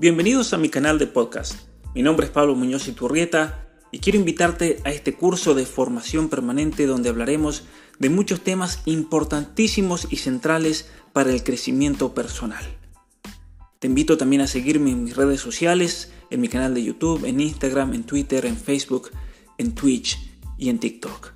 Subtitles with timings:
[0.00, 1.56] Bienvenidos a mi canal de podcast.
[1.92, 6.86] Mi nombre es Pablo Muñoz Iturrieta y quiero invitarte a este curso de formación permanente
[6.86, 7.64] donde hablaremos
[7.98, 12.64] de muchos temas importantísimos y centrales para el crecimiento personal.
[13.80, 17.40] Te invito también a seguirme en mis redes sociales, en mi canal de YouTube, en
[17.40, 19.10] Instagram, en Twitter, en Facebook,
[19.58, 20.16] en Twitch
[20.56, 21.32] y en TikTok.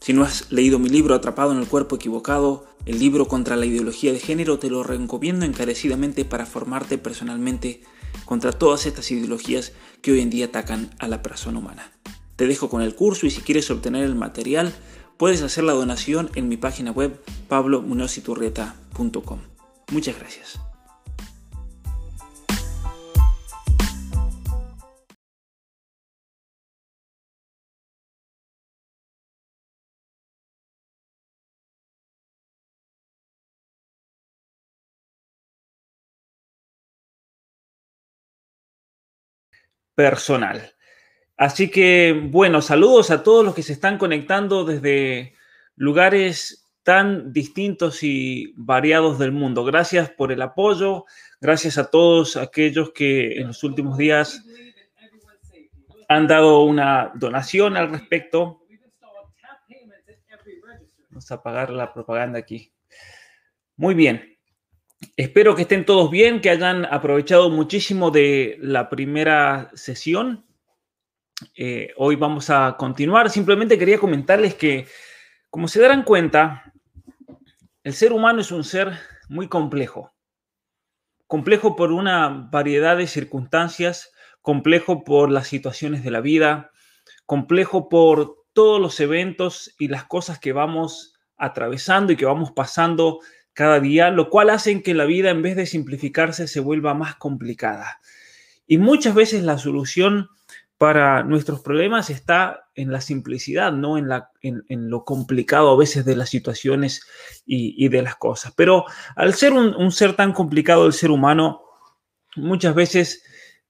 [0.00, 3.66] Si no has leído mi libro Atrapado en el cuerpo equivocado, el libro contra la
[3.66, 7.82] ideología de género, te lo recomiendo encarecidamente para formarte personalmente
[8.24, 11.92] contra todas estas ideologías que hoy en día atacan a la persona humana.
[12.36, 14.72] Te dejo con el curso y si quieres obtener el material,
[15.16, 19.38] puedes hacer la donación en mi página web pablomunociturrieta.com.
[19.90, 20.71] Muchas gracias.
[39.94, 40.74] Personal.
[41.36, 45.34] Así que, bueno, saludos a todos los que se están conectando desde
[45.76, 49.64] lugares tan distintos y variados del mundo.
[49.64, 51.04] Gracias por el apoyo,
[51.40, 54.44] gracias a todos aquellos que en los últimos días
[56.08, 58.62] han dado una donación al respecto.
[61.10, 62.72] Vamos a apagar la propaganda aquí.
[63.76, 64.31] Muy bien.
[65.16, 70.46] Espero que estén todos bien, que hayan aprovechado muchísimo de la primera sesión.
[71.56, 73.28] Eh, hoy vamos a continuar.
[73.28, 74.86] Simplemente quería comentarles que,
[75.50, 76.72] como se darán cuenta,
[77.82, 78.92] el ser humano es un ser
[79.28, 80.12] muy complejo.
[81.26, 86.70] Complejo por una variedad de circunstancias, complejo por las situaciones de la vida,
[87.26, 93.18] complejo por todos los eventos y las cosas que vamos atravesando y que vamos pasando
[93.52, 97.16] cada día, lo cual hace que la vida en vez de simplificarse se vuelva más
[97.16, 98.00] complicada.
[98.66, 100.28] Y muchas veces la solución
[100.78, 106.04] para nuestros problemas está en la simplicidad, no en, la, en, lo complicado a veces
[106.04, 107.02] de las situaciones
[107.46, 108.52] y, de las cosas.
[108.56, 111.62] Pero al ser un, un, ser tan complicado el ser humano,
[112.34, 113.22] muchas veces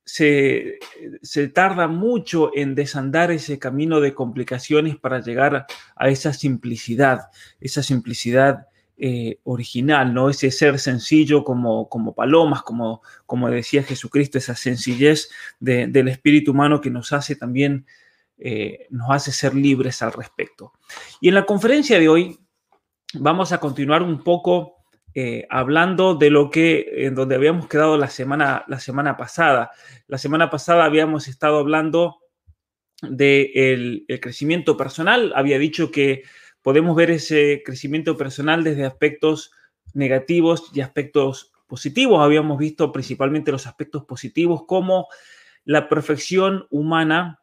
[0.04, 0.78] se,
[1.20, 5.66] se tarda mucho en desandar ese camino de complicaciones para llegar
[5.96, 7.28] a esa simplicidad,
[7.60, 10.28] esa simplicidad eh, original, ¿no?
[10.28, 16.80] Ese ser sencillo como, como palomas, como, como decía Jesucristo, esa sencillez del espíritu humano
[16.80, 17.86] que nos hace también,
[18.38, 20.74] eh, nos hace ser libres al respecto.
[21.20, 22.38] Y en la conferencia de hoy
[23.14, 24.76] vamos a continuar un poco
[25.14, 29.70] eh, hablando de lo que, en donde habíamos quedado la semana, la semana pasada.
[30.06, 32.18] La semana pasada habíamos estado hablando
[33.02, 35.32] del el crecimiento personal.
[35.34, 36.22] Había dicho que
[36.62, 39.52] podemos ver ese crecimiento personal desde aspectos
[39.94, 42.20] negativos y aspectos positivos.
[42.20, 45.08] Habíamos visto principalmente los aspectos positivos, como
[45.64, 47.40] la perfección humana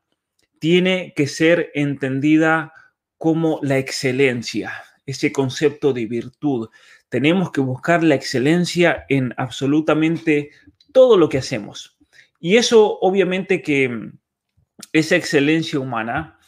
[0.60, 2.74] tiene que ser entendida
[3.18, 4.72] como la excelencia,
[5.06, 6.70] ese concepto de virtud.
[7.10, 10.52] Tenemos que buscar la excelencia en absolutamente
[10.92, 11.98] todo lo que hacemos.
[12.40, 14.12] Y eso obviamente que
[14.94, 16.40] esa excelencia humana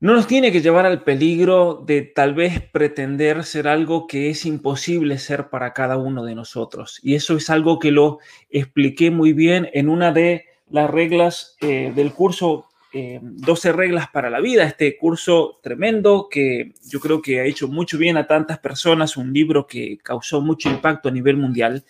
[0.00, 4.46] no nos tiene que llevar al peligro de tal vez pretender ser algo que es
[4.46, 7.00] imposible ser para cada uno de nosotros.
[7.02, 11.92] Y eso es algo que lo expliqué muy bien en una de las reglas eh,
[11.94, 17.40] del curso 12 eh, reglas para la vida, este curso tremendo que yo creo que
[17.40, 21.36] ha hecho mucho bien a tantas personas, un libro que causó mucho impacto a nivel
[21.36, 21.84] mundial.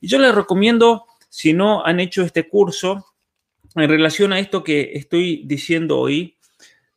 [0.00, 3.06] Y yo les recomiendo, si no han hecho este curso,
[3.76, 6.36] en relación a esto que estoy diciendo hoy,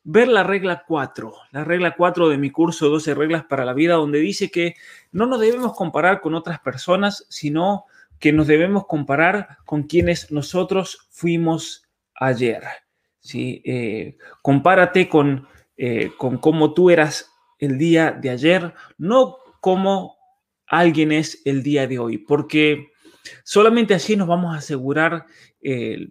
[0.08, 3.94] ver la regla 4, la regla 4 de mi curso 12 reglas para la vida,
[3.94, 4.76] donde dice que
[5.10, 7.86] no nos debemos comparar con otras personas, sino
[8.20, 12.62] que nos debemos comparar con quienes nosotros fuimos ayer.
[13.18, 13.60] ¿sí?
[13.64, 20.16] Eh, compárate con, eh, con cómo tú eras el día de ayer, no como
[20.68, 22.92] alguien es el día de hoy, porque
[23.44, 25.26] solamente así nos vamos a asegurar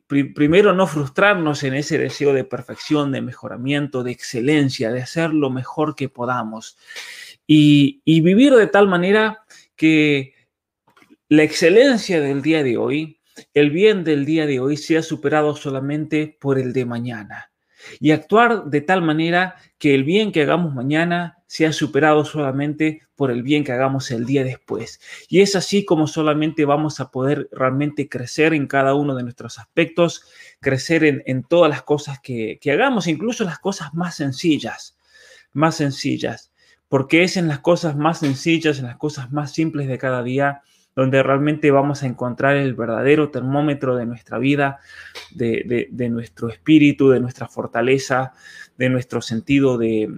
[0.07, 5.50] primero no frustrarnos en ese deseo de perfección, de mejoramiento, de excelencia, de hacer lo
[5.50, 6.77] mejor que podamos.
[7.47, 9.45] Y, vivir de tal manera
[9.75, 10.33] que
[11.29, 13.21] la excelencia del día de hoy,
[13.53, 17.51] el bien del día de hoy sea superado solamente por el de mañana
[17.99, 23.31] y actuar de tal manera que el bien que hagamos mañana sea superado solamente por
[23.31, 24.99] el bien que hagamos el día después.
[25.29, 29.57] Y es así como solamente vamos a poder realmente crecer en cada uno de nuestros
[29.59, 30.25] aspectos,
[30.59, 34.97] crecer en, todas las cosas que, que hagamos, incluso las cosas más sencillas,
[35.53, 36.51] más sencillas,
[36.89, 40.61] porque es en las cosas más sencillas, en las cosas más simples de cada día,
[40.95, 44.80] donde realmente vamos a encontrar el verdadero termómetro de nuestra vida,
[45.31, 48.33] de, nuestro espíritu, de nuestra fortaleza,
[48.77, 50.09] de nuestro sentido de,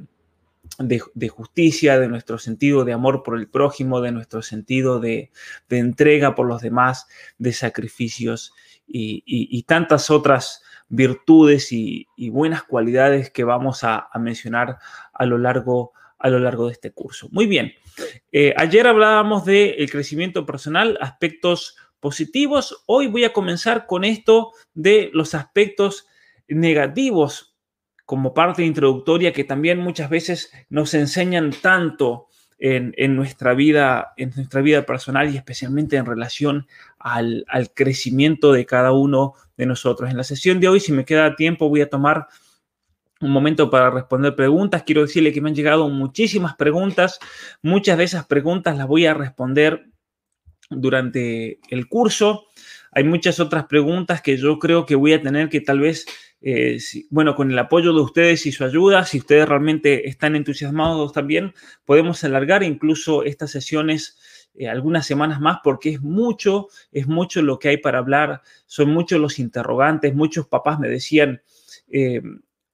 [1.29, 5.31] justicia, de nuestro sentido de amor por el prójimo, de nuestro sentido de,
[5.69, 7.07] entrega por los demás,
[7.39, 8.53] de sacrificios
[8.88, 14.77] y, tantas otras virtudes y, buenas cualidades que vamos a, mencionar
[15.12, 17.29] a lo, largo, a lo largo de este curso.
[17.31, 17.74] Muy bien,
[18.31, 22.83] eh, ayer hablábamos del crecimiento personal, aspectos positivos.
[22.85, 26.07] Hoy voy a comenzar con esto de los aspectos
[26.47, 27.55] negativos
[28.05, 32.27] como parte introductoria que también muchas veces nos enseñan tanto
[32.59, 36.67] en, nuestra, vida, en nuestra vida personal y especialmente en relación
[36.97, 37.45] al
[37.75, 40.09] crecimiento de cada uno de nosotros.
[40.09, 42.27] En la sesión de hoy, si me queda tiempo, voy a tomar
[43.21, 44.83] un momento para responder preguntas.
[44.83, 47.19] Quiero decirle que me han llegado muchísimas preguntas.
[47.61, 49.87] Muchas de esas preguntas las voy a responder
[50.69, 52.45] durante el curso.
[52.91, 56.05] Hay muchas otras preguntas que yo creo que voy a tener que tal vez,
[56.41, 56.79] eh,
[57.09, 61.53] bueno, con el apoyo de ustedes y su ayuda, si ustedes realmente están entusiasmados también,
[61.85, 64.17] podemos alargar incluso estas sesiones
[64.55, 68.89] eh, algunas semanas más porque es mucho, es mucho lo que hay para hablar, son
[68.89, 71.41] muchos los interrogantes, muchos papás me decían,
[71.89, 72.21] eh,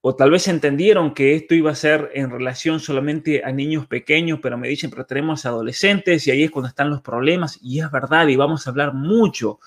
[0.05, 4.39] o tal vez entendieron que esto iba a ser en relación solamente a niños pequeños,
[4.41, 7.57] pero me dicen, pero tenemos adolescentes y ahí es cuando están los problemas.
[7.61, 9.61] Y es verdad, y vamos a hablar mucho,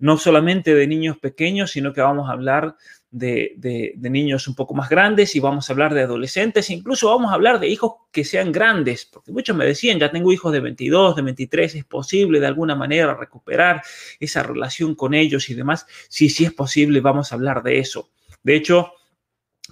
[0.00, 2.74] no solamente de niños pequeños, sino que vamos a hablar
[3.12, 7.34] de, niños un poco más grandes y vamos a hablar de adolescentes, incluso vamos a
[7.34, 11.14] hablar de hijos que sean grandes, porque muchos me decían, ya tengo hijos de 22,
[11.14, 13.82] de 23, es posible de alguna manera recuperar
[14.18, 15.86] esa relación con ellos y demás.
[16.08, 18.10] Sí, sí es posible, vamos a hablar de eso.
[18.42, 18.90] De hecho,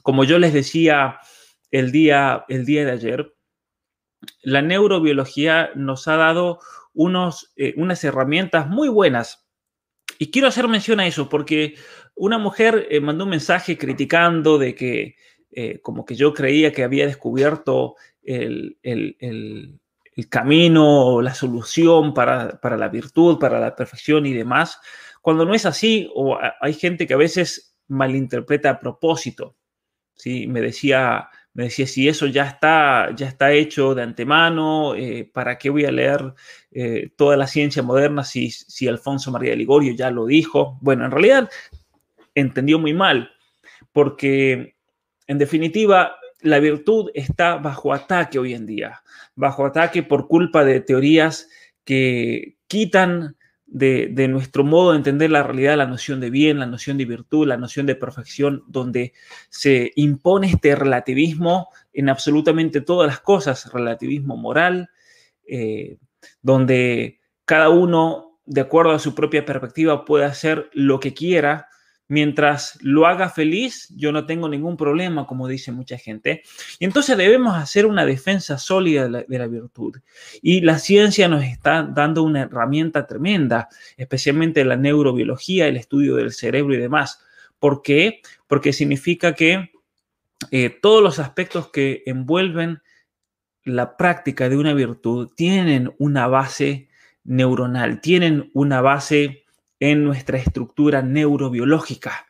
[0.03, 1.19] como yo les decía
[1.71, 3.35] el día, el día de ayer,
[4.43, 6.61] la neurobiología nos ha dado
[6.93, 9.47] unos, eh, unas herramientas muy buenas.
[10.19, 11.75] Y quiero hacer mención a eso porque
[12.15, 15.17] una mujer eh, mandó un mensaje criticando de que
[15.51, 18.79] eh, como que yo creía que había descubierto el,
[20.31, 24.79] camino o la solución para, para, la virtud, para la perfección y demás,
[25.21, 29.57] cuando no es así o hay gente que a veces malinterpreta a propósito.
[30.15, 30.47] ¿Sí?
[30.47, 35.57] Me decía, me decía, si eso ya está, ya está hecho de antemano, eh, ¿para
[35.57, 36.35] qué voy a leer
[36.73, 40.79] eh, toda la ciencia moderna si, si Alfonso María de Ligorio ya lo dijo?
[40.81, 41.51] Bueno, en realidad
[42.35, 43.31] entendió muy mal,
[43.93, 44.77] porque
[45.27, 49.03] en definitiva la virtud está bajo ataque hoy en día,
[49.35, 51.49] bajo ataque por culpa de teorías
[51.85, 53.37] que quitan
[53.75, 57.49] de, nuestro modo de entender la realidad, la noción de bien, la noción de virtud,
[57.49, 59.13] la noción de perfección, donde
[59.49, 64.91] se impone este relativismo en absolutamente todas las cosas, relativismo moral,
[65.49, 65.99] eh,
[66.41, 71.67] donde cada uno, de acuerdo a su propia perspectiva, puede hacer lo que quiera
[72.09, 76.43] mientras lo haga feliz, yo no tengo ningún problema, como dice mucha gente.
[76.79, 79.97] Y entonces debemos hacer una defensa sólida de la, virtud.
[80.43, 86.33] Y la ciencia nos está dando una herramienta tremenda, especialmente la neurobiología, el estudio del
[86.33, 87.21] cerebro y demás.
[87.59, 88.21] ¿Por qué?
[88.47, 89.71] Porque significa que
[90.51, 92.83] eh, todos los aspectos que envuelven
[93.65, 96.89] la práctica de una virtud tienen una base
[97.25, 99.44] neuronal, tienen una base
[99.91, 102.27] en nuestra estructura neurobiológica.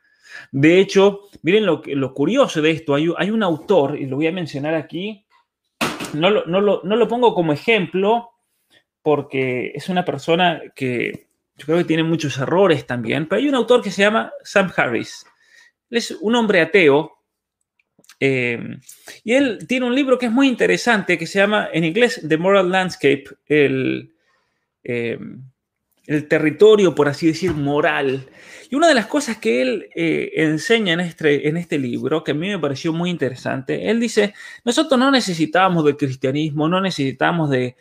[0.50, 4.26] De hecho, miren lo, lo curioso de esto, hay, hay, un autor, y lo voy
[4.26, 5.24] a mencionar aquí,
[6.14, 8.30] no lo, no, lo, no lo pongo como ejemplo
[9.02, 13.54] porque es una persona que yo creo que tiene muchos errores también, pero hay un
[13.54, 15.24] autor que se llama Sam Harris.
[15.90, 17.12] Él es un hombre ateo
[18.18, 18.58] eh,
[19.22, 22.36] y él tiene un libro que es muy interesante que se llama en inglés The
[22.36, 24.12] Moral Landscape, el,
[24.82, 25.18] eh,
[26.06, 28.28] el territorio, por así decir, moral.
[28.70, 32.32] Y una de las cosas que él eh, enseña en este, en este libro, que
[32.32, 34.34] a mí me pareció muy interesante, él dice,
[34.64, 37.76] nosotros no necesitamos del cristianismo, no necesitamos de,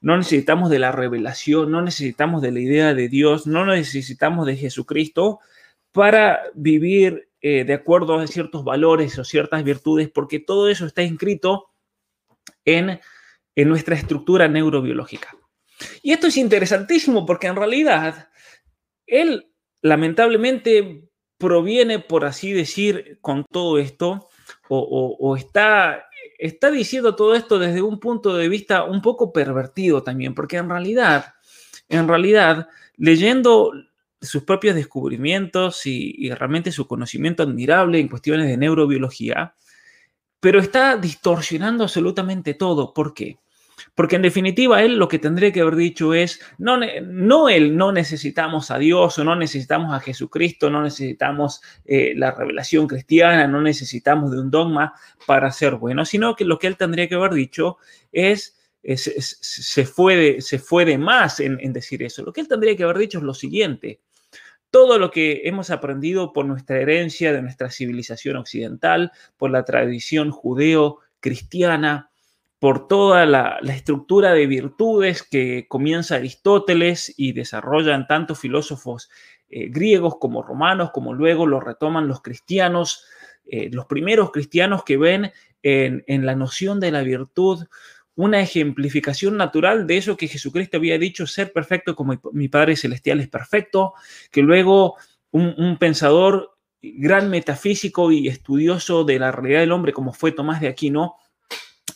[0.00, 4.56] no necesitamos de la revelación, no necesitamos de la idea de Dios, no necesitamos de
[4.56, 5.40] Jesucristo
[5.92, 11.02] para vivir eh, de acuerdo a ciertos valores o ciertas virtudes, porque todo eso está
[11.02, 11.70] inscrito
[12.64, 13.00] en,
[13.54, 15.36] en nuestra estructura neurobiológica.
[16.02, 18.28] Y esto es interesantísimo porque en realidad
[19.06, 21.08] él lamentablemente
[21.38, 24.28] proviene, por así decir, con todo esto,
[24.68, 26.04] o, está,
[26.38, 30.68] está diciendo todo esto desde un punto de vista un poco pervertido también, porque en
[30.68, 31.34] realidad,
[31.88, 33.72] en realidad, leyendo
[34.20, 39.54] sus propios descubrimientos y, y realmente su conocimiento admirable en cuestiones de neurobiología,
[40.40, 42.92] pero está distorsionando absolutamente todo.
[42.92, 43.38] ¿Por qué?
[43.98, 47.90] Porque en definitiva, él lo que tendría que haber dicho es, no, no él, no
[47.90, 53.60] necesitamos a Dios o no necesitamos a Jesucristo, no necesitamos eh, la revelación cristiana, no
[53.60, 54.94] necesitamos de un dogma
[55.26, 57.78] para ser buenos, sino que lo que él tendría que haber dicho
[58.12, 62.22] es, se, fue de, se fue de más en decir eso.
[62.22, 64.00] Lo que él tendría que haber dicho es lo siguiente.
[64.70, 70.30] Todo lo que hemos aprendido por nuestra herencia de nuestra civilización occidental, por la tradición
[70.30, 72.08] judeo-cristiana,
[72.58, 79.10] por toda la, estructura de virtudes que comienza Aristóteles y desarrollan tantos filósofos
[79.48, 83.04] eh, griegos como romanos, como luego lo retoman los cristianos,
[83.46, 87.66] eh, los primeros cristianos que ven en, la noción de la virtud
[88.14, 93.20] una ejemplificación natural de eso que Jesucristo había dicho, ser perfecto como mi Padre Celestial
[93.20, 93.94] es perfecto,
[94.32, 94.96] que luego
[95.30, 100.60] un, un pensador gran metafísico y estudioso de la realidad del hombre como fue Tomás
[100.60, 101.16] de Aquino,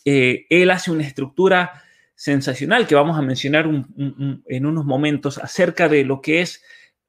[0.04, 1.82] eh, él hace una estructura
[2.14, 6.62] sensacional que vamos a mencionar en unos momentos acerca de lo que es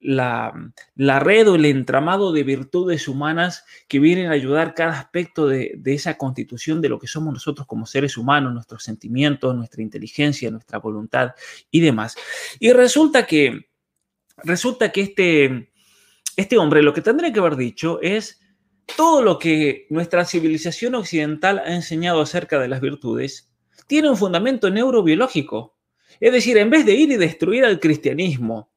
[0.03, 5.79] la, red o el entramado de virtudes humanas que vienen a ayudar cada aspecto de,
[5.85, 10.79] esa constitución de lo que somos nosotros como seres humanos, nuestros sentimientos, nuestra inteligencia, nuestra
[10.79, 11.31] voluntad
[11.71, 12.15] y demás.
[12.59, 13.69] Y resulta que,
[14.37, 15.71] resulta que este,
[16.35, 18.42] este hombre lo que tendría que haber dicho es
[18.95, 23.49] todo lo que nuestra civilización occidental ha enseñado acerca de las virtudes
[23.87, 25.77] tiene un fundamento neurobiológico.
[26.19, 28.71] Es decir, en vez de ir y destruir al cristianismo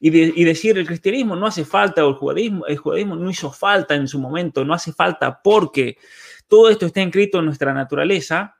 [0.00, 3.94] y, decir el cristianismo no hace falta o el judaísmo, el judaísmo no hizo falta
[3.94, 5.96] en su momento, no hace falta porque
[6.46, 8.56] todo esto está inscrito en nuestra naturaleza,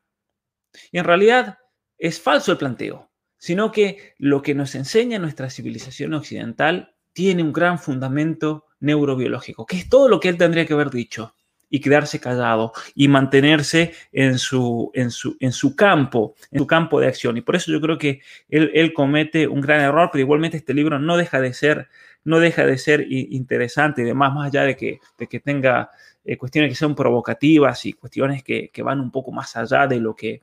[0.93, 1.59] y en realidad
[1.97, 7.53] es falso el planteo, sino que lo que nos enseña nuestra civilización occidental tiene un
[7.53, 11.35] gran fundamento neurobiológico, que es todo lo que él tendría que haber dicho
[11.71, 17.01] y quedarse callado y mantenerse en su, en su, en su campo, en su campo
[17.01, 17.37] de acción.
[17.37, 20.99] Y por eso yo creo que él, comete un gran error, pero igualmente este libro
[20.99, 21.89] no deja de ser,
[22.25, 25.91] no deja de ser interesante y demás, más allá de que, de que tenga
[26.25, 30.15] eh, cuestiones que sean provocativas y cuestiones que, van un poco más allá de lo,
[30.15, 30.43] que,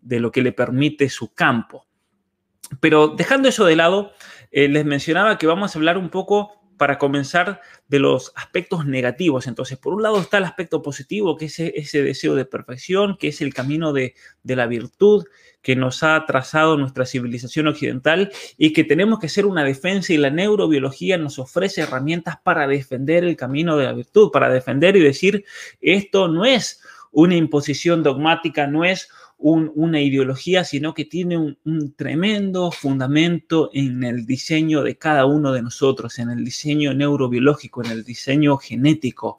[0.00, 1.86] de lo que le permite su campo.
[2.80, 4.12] Pero dejando eso de lado,
[4.50, 9.46] eh, les mencionaba que vamos a hablar un poco para comenzar de los aspectos negativos.
[9.46, 13.28] Entonces, por un lado está el aspecto positivo, que es ese, deseo de perfección, que
[13.28, 15.24] es el camino de, la virtud
[15.62, 20.16] que nos ha trazado nuestra civilización occidental y que tenemos que hacer una defensa y
[20.16, 25.02] la neurobiología nos ofrece herramientas para defender el camino de la virtud, para defender y
[25.02, 25.44] decir,
[25.80, 29.08] esto no es una imposición dogmática, no es
[29.42, 35.62] una ideología, sino que tiene un, tremendo fundamento en el diseño de cada uno de
[35.62, 39.38] nosotros, en el diseño neurobiológico, en el diseño genético.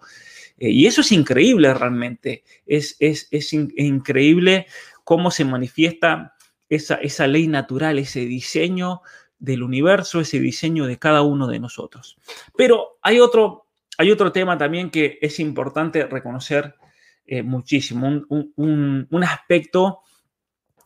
[0.58, 2.44] Eh, y eso es increíble realmente.
[2.66, 4.68] Es, es, increíble
[5.04, 6.36] cómo se manifiesta
[6.70, 9.02] esa, esa ley natural, ese diseño
[9.40, 12.18] del universo, ese diseño de cada uno de nosotros.
[12.58, 13.68] Pero hay otro,
[13.98, 16.76] hay otro tema también que es importante reconocer
[17.26, 20.00] eh, muchísimo, un, aspecto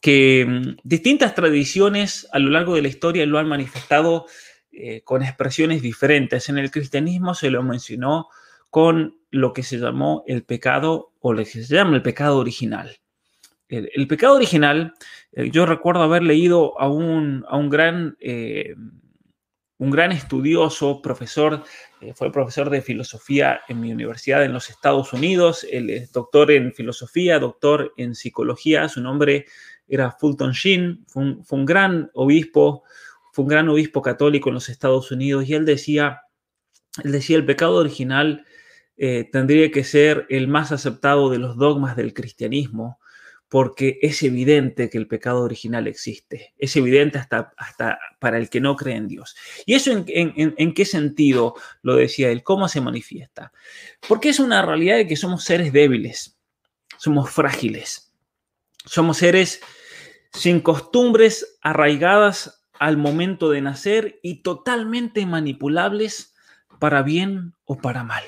[0.01, 4.27] que mm, distintas tradiciones a lo largo de la historia lo han manifestado
[4.71, 6.49] eh, con expresiones diferentes.
[6.49, 8.27] En el cristianismo se lo mencionó
[8.69, 12.97] con lo que se llamó el pecado o lo que se llama el pecado original.
[13.69, 14.93] El, pecado original,
[15.33, 18.15] eh, yo recuerdo haber leído a un, a un gran
[19.79, 21.63] un gran estudioso, profesor,
[22.01, 26.51] eh, fue profesor de filosofía en mi universidad en los Estados Unidos, él es doctor
[26.51, 29.45] en filosofía, doctor en psicología, su nombre
[29.87, 32.83] era Fulton Sheen, fue un, gran obispo,
[33.31, 35.47] fue un gran obispo católico en los Estados Unidos.
[35.47, 36.21] Y él decía,
[37.03, 38.45] él decía el pecado original
[38.97, 42.99] eh, tendría que ser el más aceptado de los dogmas del cristianismo,
[43.49, 48.59] porque es evidente que el pecado original existe, es evidente hasta, hasta para el que
[48.59, 49.35] no cree en Dios.
[49.65, 52.43] ¿Y eso en, qué sentido lo decía él?
[52.43, 53.53] ¿Cómo se manifiesta?
[54.07, 56.37] Porque es una realidad de que somos seres débiles,
[56.97, 58.13] somos frágiles,
[58.85, 59.61] somos seres
[60.33, 66.35] sin costumbres arraigadas al momento de nacer y totalmente manipulables
[66.79, 68.23] para bien o para mal.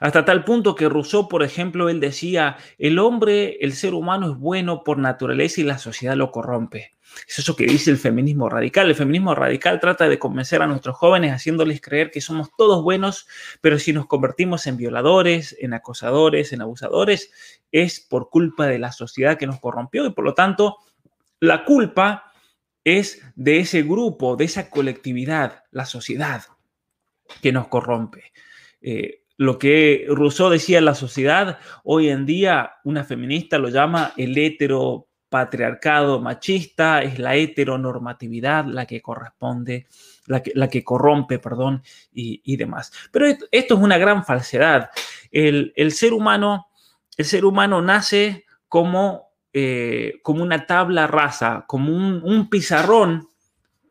[0.00, 4.38] Hasta tal punto que Rousseau, por ejemplo, él decía, el hombre, el ser humano es
[4.38, 6.98] bueno por naturaleza y la sociedad lo corrompe.
[7.28, 8.88] Es eso que dice el feminismo radical.
[8.88, 13.28] El feminismo radical trata de convencer a nuestros jóvenes haciéndoles creer que somos todos buenos,
[13.60, 17.30] pero si nos convertimos en violadores, en acosadores, en abusadores,
[17.70, 20.78] es por culpa de la sociedad que nos corrompió y por lo tanto
[21.40, 22.32] la culpa
[22.84, 26.42] es de ese grupo, de esa colectividad, la sociedad
[27.42, 28.32] que nos corrompe.
[28.80, 34.12] Eh, lo que Rousseau decía en la sociedad, hoy en día una feminista lo llama
[34.16, 39.86] el hetero patriarcado machista, es la heteronormatividad la que corresponde,
[40.26, 42.92] la que, la que corrompe, perdón, y, demás.
[43.12, 44.90] Pero esto es una gran falsedad.
[45.30, 46.68] El, ser, humano,
[47.16, 53.28] el ser humano nace como, eh, como una tabla rasa, como un, pizarrón.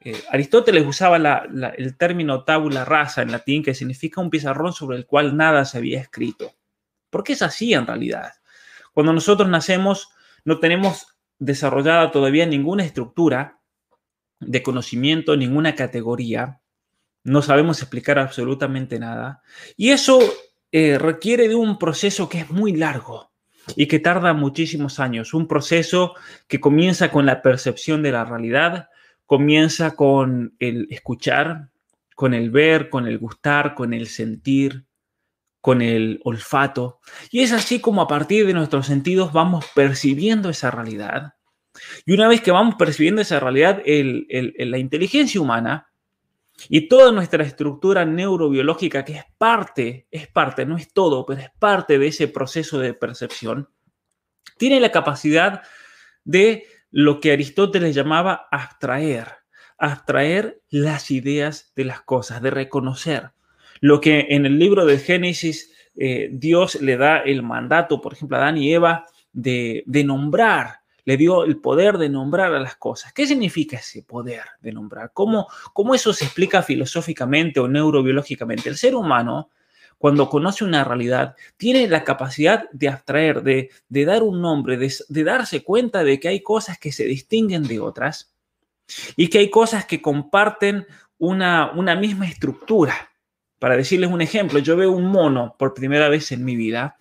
[0.07, 5.05] Eh, Aristóteles usaba el término tabula rasa en latín, que significa un pizarrón sobre el
[5.05, 6.53] cual nada se había escrito.
[7.09, 8.31] Porque es así en realidad.
[8.93, 10.07] Cuando nosotros nacemos,
[10.45, 11.07] no tenemos
[11.39, 13.59] desarrollada todavía ninguna estructura
[14.39, 16.61] de conocimiento, ninguna categoría.
[17.25, 19.41] No sabemos explicar absolutamente nada.
[19.75, 20.19] Y eso
[20.71, 23.33] eh, requiere de un proceso que es muy largo
[23.75, 25.33] y que tarda muchísimos años.
[25.33, 26.15] Un proceso
[26.47, 28.87] que comienza con la percepción de la realidad,
[29.27, 31.69] comienza con el escuchar,
[32.15, 34.85] con el ver, con el gustar, con el sentir,
[35.61, 37.01] con el olfato.
[37.29, 41.33] Y es así como a partir de nuestros sentidos vamos percibiendo esa realidad.
[42.05, 45.89] Y una vez que vamos percibiendo esa realidad, la inteligencia humana
[46.69, 51.51] y toda nuestra estructura neurobiológica, que es parte, es parte, no es todo, pero es
[51.59, 53.69] parte de ese proceso de percepción,
[54.57, 55.61] tiene la capacidad
[56.23, 59.27] de lo que Aristóteles llamaba abstraer,
[59.77, 63.31] abstraer las ideas de las cosas, de reconocer.
[63.79, 68.37] Lo que en el libro de Génesis eh, Dios le da el mandato, por ejemplo,
[68.37, 73.13] a Adán y Eva, de, nombrar, le dio el poder de nombrar a las cosas.
[73.13, 75.11] ¿Qué significa ese poder de nombrar?
[75.13, 78.69] ¿Cómo, cómo eso se explica filosóficamente o neurobiológicamente?
[78.69, 79.49] El ser humano,
[79.97, 85.63] cuando conoce una realidad, tiene la capacidad de abstraer, de, dar un nombre, de, darse
[85.63, 88.33] cuenta de que hay cosas que se distinguen de otras
[89.15, 90.85] y que hay cosas que comparten
[91.17, 93.09] una misma estructura.
[93.59, 96.95] Para decirles un ejemplo, yo veo un mono por primera vez en mi vida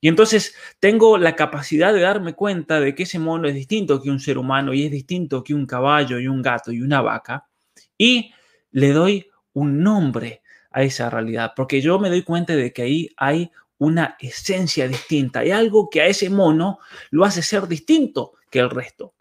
[0.00, 4.10] y entonces tengo la capacidad de darme cuenta de que ese mono es distinto que
[4.10, 7.48] un ser humano y es distinto que un caballo y un gato y una vaca
[7.96, 8.32] y
[8.70, 13.10] le doy un nombre a esa realidad, porque yo me doy cuenta de que ahí
[13.16, 16.78] hay una esencia distinta, hay algo que a ese mono
[17.10, 19.14] lo hace ser distinto que el resto.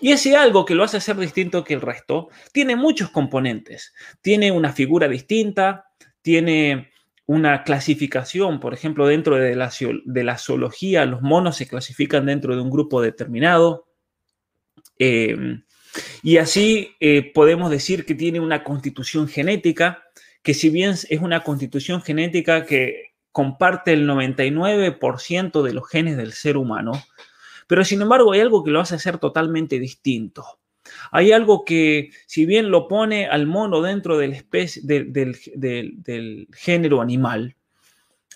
[0.00, 3.92] Y ese algo que lo hace ser distinto que el resto tiene muchos componentes.
[4.20, 5.86] Tiene una figura distinta,
[6.22, 6.90] tiene
[7.26, 9.72] una clasificación, por ejemplo, dentro de la,
[10.04, 13.86] de la zoología, los monos se clasifican dentro de un grupo determinado.
[14.98, 15.64] Em,
[16.22, 20.04] y así eh, podemos decir que tiene una constitución genética,
[20.44, 26.32] que si bien es una constitución genética que comparte el 99% de los genes del
[26.32, 26.92] ser humano,
[27.66, 30.44] pero sin embargo hay algo que lo hace ser totalmente distinto.
[31.10, 34.44] Hay algo que, si bien lo pone al mono dentro del,
[36.52, 37.56] género animal,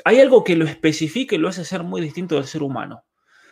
[0.03, 3.05] hay algo que lo especifica y lo hace ser muy distinto del ser humano.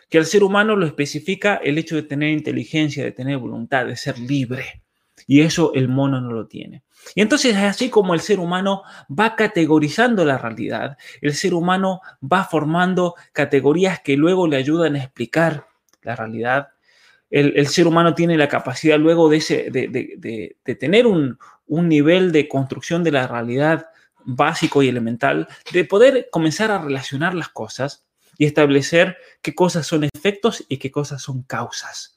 [0.09, 3.97] Que al ser humano lo especifica el hecho de tener inteligencia, de tener voluntad, de
[3.97, 4.81] ser libre.
[5.27, 6.83] Y eso el mono no lo tiene.
[7.15, 12.43] Y entonces así como el ser humano va categorizando la realidad, el ser humano va
[12.43, 15.67] formando categorías que luego le ayudan a explicar
[16.03, 16.69] la realidad,
[17.29, 19.39] el, ser humano tiene la capacidad luego de,
[20.63, 23.87] de, tener un, nivel de construcción de la realidad
[24.23, 28.05] básico y elemental, de poder comenzar a relacionar las cosas
[28.37, 32.16] y establecer qué cosas son efectos y qué cosas son causas.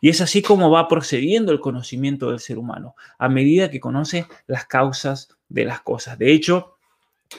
[0.00, 4.26] Y es así como va procediendo el conocimiento del ser humano, a medida que conoce
[4.46, 6.18] las causas de las cosas.
[6.18, 6.76] De hecho,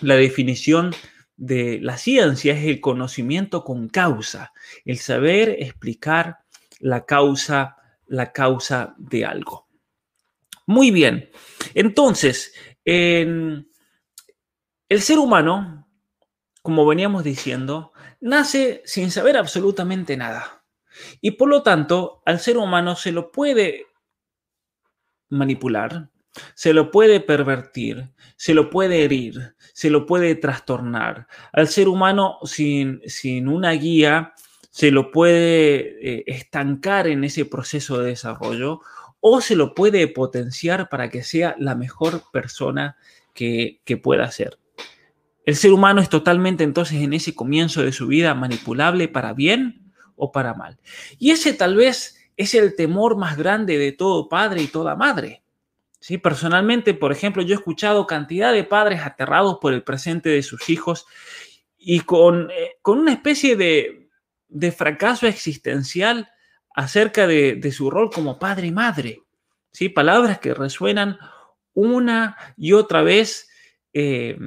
[0.01, 0.93] la definición
[1.37, 4.53] de la ciencia es el conocimiento con causa,
[4.85, 6.39] el saber explicar
[6.79, 7.77] la causa,
[8.07, 9.67] la causa de algo.
[10.67, 11.29] Muy bien.
[11.73, 12.53] Entonces,
[12.85, 13.65] el
[14.89, 15.87] ser humano,
[16.61, 20.60] como veníamos diciendo, nace sin saber absolutamente nada.
[21.21, 23.87] Y por lo tanto, al ser humano se lo puede
[25.29, 26.09] manipular,
[26.53, 31.27] se lo puede pervertir, se lo puede herir, se lo puede trastornar.
[31.51, 34.33] Al ser humano sin, sin una guía
[34.69, 38.81] se lo puede eh, estancar en ese proceso de desarrollo
[39.19, 42.97] o se lo puede potenciar para que sea la mejor persona
[43.33, 44.57] que, que pueda ser.
[45.45, 49.90] El ser humano es totalmente entonces en ese comienzo de su vida manipulable para bien
[50.23, 50.77] o para mal.
[51.17, 55.41] Y ese tal vez es el temor más grande de todo padre y toda madre.
[55.99, 56.19] ¿Sí?
[56.19, 60.69] Personalmente, por ejemplo, yo he escuchado cantidad de padres aterrados por el presente de sus
[60.69, 61.07] hijos
[61.77, 64.09] y con, eh, con una especie de,
[64.47, 66.29] de fracaso existencial
[66.75, 69.23] acerca de, su rol como padre y madre.
[69.71, 69.89] ¿sí?
[69.89, 71.17] Palabras que resuenan
[71.73, 73.49] una y otra vez
[73.93, 74.37] eh,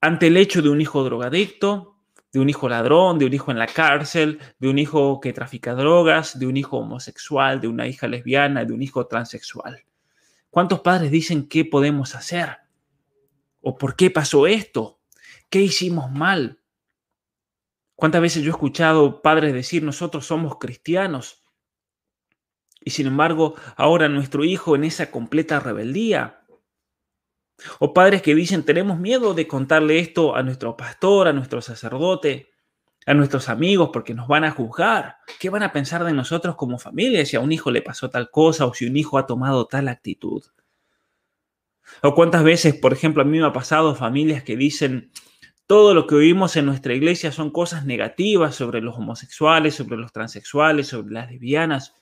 [0.00, 1.93] ante el hecho de un hijo drogadicto,
[2.34, 5.72] de un hijo ladrón, de un hijo en la cárcel, de un hijo que trafica
[5.74, 9.84] drogas, de un hijo homosexual, de una hija lesbiana, de un hijo transexual.
[10.50, 12.58] ¿Cuántos padres dicen qué podemos hacer?
[13.60, 15.00] ¿O por qué pasó esto?
[15.48, 16.60] ¿Qué hicimos mal?
[17.94, 21.44] ¿Cuántas veces yo he escuchado padres decir nosotros somos cristianos?
[22.80, 26.43] Y sin embargo, ahora nuestro hijo en esa completa rebeldía.
[27.78, 32.50] O padres que dicen tenemos miedo de contarle esto a nuestro pastor, a nuestro sacerdote,
[33.06, 35.16] a nuestros amigos porque nos van a juzgar.
[35.38, 38.30] ¿Qué van a pensar de nosotros como familia si a un hijo le pasó tal
[38.30, 40.42] cosa o si un hijo ha tomado tal actitud?
[42.02, 45.10] O cuántas veces, por ejemplo, a mí me ha pasado familias que dicen,
[45.66, 50.12] todo lo que oímos en nuestra iglesia son cosas negativas sobre los homosexuales, sobre los
[50.12, 51.94] transexuales, sobre las lesbianas.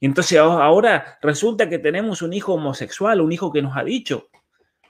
[0.00, 4.28] Y entonces ahora resulta que tenemos un hijo homosexual, un hijo que nos ha dicho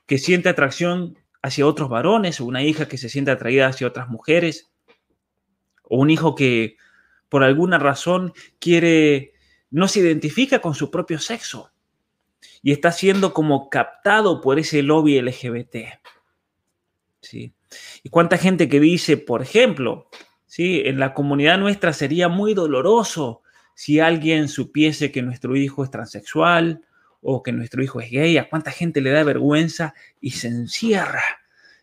[0.06, 4.08] que siente atracción hacia otros varones, o una hija que se siente atraída hacia otras
[4.08, 4.72] mujeres,
[5.82, 6.76] o un hijo que
[7.28, 9.32] por alguna razón quiere,
[9.70, 11.72] no se identifica con su propio sexo
[12.62, 15.76] y está siendo como captado por ese lobby LGBT.
[17.20, 17.54] ¿Sí?
[18.02, 20.08] Y cuánta gente que dice, por ejemplo,
[20.46, 20.82] ¿sí?
[20.84, 23.42] en la comunidad nuestra sería muy doloroso
[23.74, 26.82] si alguien supiese que nuestro hijo es transexual
[27.22, 28.36] o que nuestro hijo es gay.
[28.36, 31.22] A cuánta gente le da vergüenza y se encierra.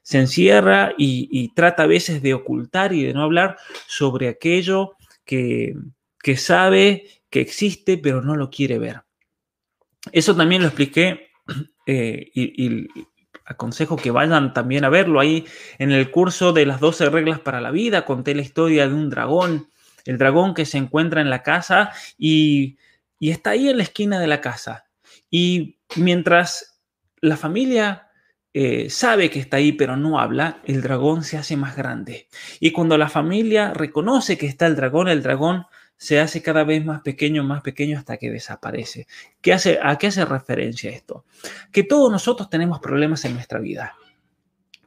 [0.04, 5.75] Se encierra y, trata a veces de ocultar y de no hablar sobre aquello que,
[6.21, 9.04] que sabe que existe pero no lo quiere ver.
[10.12, 11.30] Eso también lo expliqué
[11.86, 12.88] eh, y,
[13.45, 15.19] aconsejo que vayan también a verlo.
[15.19, 15.45] Ahí
[15.80, 19.10] en el curso de las 12 reglas para la vida conté la historia de un
[19.10, 19.69] dragón,
[20.06, 22.78] el dragón que se encuentra en la casa y,
[23.19, 24.86] está ahí en la esquina de la casa.
[25.30, 26.82] Y mientras
[27.22, 28.10] la familia
[28.54, 32.28] eh, sabe que está ahí pero no habla, el dragón se hace más grande.
[32.60, 35.65] Y cuando la familia reconoce que está el dragón, el dragón
[35.98, 39.06] se hace cada vez más pequeño, más pequeño hasta que desaparece.
[39.42, 41.26] ¿Qué hace, ¿A qué hace referencia esto?
[41.72, 43.96] Que todos nosotros tenemos problemas en nuestra vida.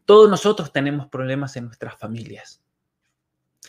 [0.07, 2.62] Todos nosotros tenemos problemas en nuestras familias.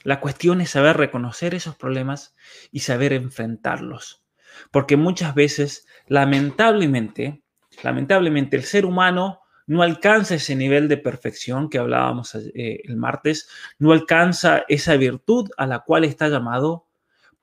[0.03, 2.33] La cuestión es saber reconocer esos problemas
[2.71, 4.22] y saber enfrentarlos.
[4.71, 7.43] Porque muchas veces, lamentablemente,
[7.81, 13.47] lamentablemente el ser humano no alcanza ese nivel de perfección que hablábamos eh, el martes,
[13.79, 16.87] no alcanza esa virtud a la cual está llamado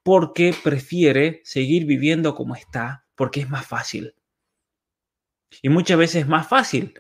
[0.03, 4.15] porque prefiere seguir viviendo como está, porque es más fácil.
[5.63, 6.95] Y muchas veces es más fácil,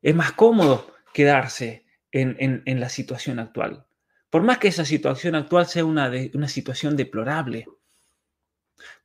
[0.00, 3.86] es más cómodo quedarse en, la situación actual.
[4.30, 7.66] Por más que esa situación actual sea una, una situación deplorable,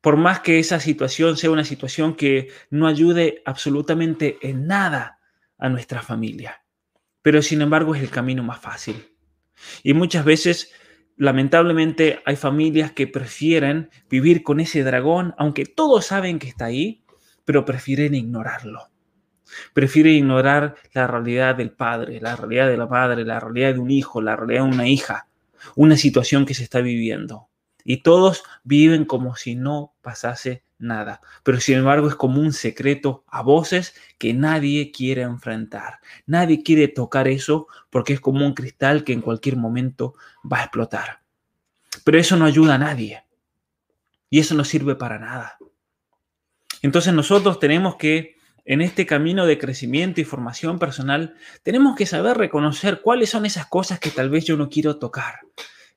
[0.01, 5.19] por más que esa situación sea una situación que no ayude absolutamente en nada
[5.57, 6.63] a nuestra familia,
[7.21, 9.15] pero sin embargo es el camino más fácil.
[9.83, 10.71] Y muchas veces
[11.17, 17.03] lamentablemente hay familias que prefieren vivir con ese dragón, aunque todos saben que está ahí,
[17.43, 18.89] pero prefieren ignorarlo.
[19.73, 23.89] Prefieren ignorar la realidad del padre, la realidad de la madre, la realidad de un
[23.89, 25.27] hijo, la realidad de una hija,
[25.75, 27.49] una situación que se está viviendo.
[27.89, 31.21] Y todos viven como si no pasase nada.
[31.43, 36.01] Pero sin embargo es como un secreto a voces que nadie quiere enfrentar.
[36.25, 40.63] Nadie quiere tocar eso porque es como un cristal que en cualquier momento va a
[40.63, 41.21] explotar.
[42.03, 43.23] Pero eso no ayuda a nadie.
[44.29, 45.57] Y eso no sirve para nada.
[46.81, 52.35] Entonces nosotros tenemos que, en este camino de crecimiento y formación personal, tenemos que saber
[52.37, 55.39] reconocer cuáles son esas cosas que tal vez yo no quiero tocar.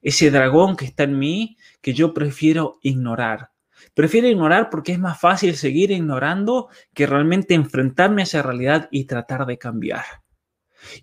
[0.02, 3.50] Ese dragón que está en mí que yo prefiero ignorar
[3.94, 9.04] Prefiero ignorar porque es más fácil seguir ignorando que realmente enfrentarme a esa realidad y
[9.04, 10.04] tratar de cambiar.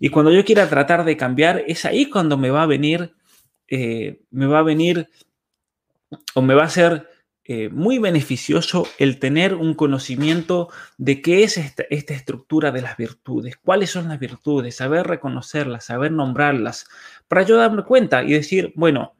[0.00, 3.14] Y cuando yo quiera tratar de cambiar, es ahí cuando me va a venir,
[3.68, 5.08] eh, me va a venir
[6.34, 7.08] o me va a ser
[7.44, 12.96] eh, muy beneficioso el tener un conocimiento de qué es esta, esta, estructura de las
[12.96, 16.86] virtudes, cuáles son las virtudes, saber reconocerlas, saber nombrarlas,
[17.28, 19.14] para yo darme cuenta y decir, bueno,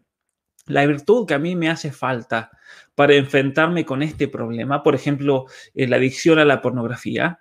[0.66, 2.50] la virtud que a mí me hace falta
[2.94, 7.40] para enfrentarme con este problema, por ejemplo, eh, la adicción a la pornografía,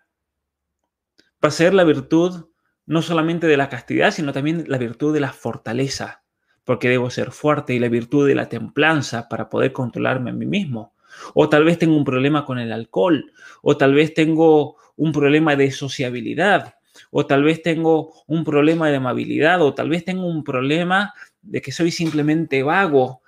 [1.44, 2.48] va a ser la virtud
[2.86, 6.24] no solamente de la castidad, sino también la virtud de la fortaleza,
[6.64, 10.46] porque debo ser fuerte, y la virtud de la templanza para poder controlarme a mí
[10.46, 10.94] mismo.
[11.34, 15.56] O tal vez tengo un problema con el alcohol, o tal vez tengo un problema
[15.56, 16.76] de sociabilidad,
[17.12, 21.62] o tal vez tengo un problema de amabilidad, o tal vez tengo un problema de
[21.62, 23.22] que soy simplemente vago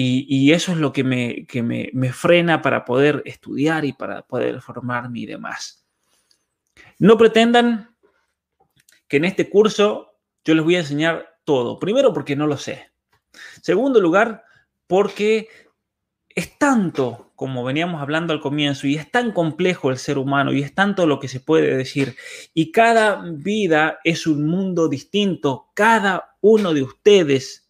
[0.00, 1.46] y, eso es lo que, me,
[1.92, 5.84] me, frena para poder estudiar y para poder formarme y demás.
[7.00, 7.96] No pretendan
[9.08, 10.14] que en este curso
[10.44, 11.80] yo les voy a enseñar todo.
[11.80, 12.92] Primero, porque no lo sé.
[13.60, 14.44] Segundo lugar,
[14.86, 15.48] porque
[16.38, 20.62] es tanto, como veníamos hablando al comienzo, y es tan complejo el ser humano, y
[20.62, 22.14] es tanto lo que se puede decir,
[22.54, 27.68] y cada vida es un mundo distinto, cada uno de ustedes,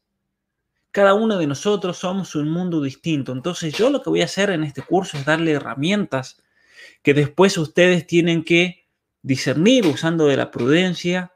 [0.91, 3.33] cada uno de nosotros somos un mundo distinto.
[3.33, 6.43] Entonces yo lo que voy a hacer en este curso es darle herramientas
[7.03, 8.87] que después ustedes tienen que
[9.23, 11.33] discernir usando de la prudencia,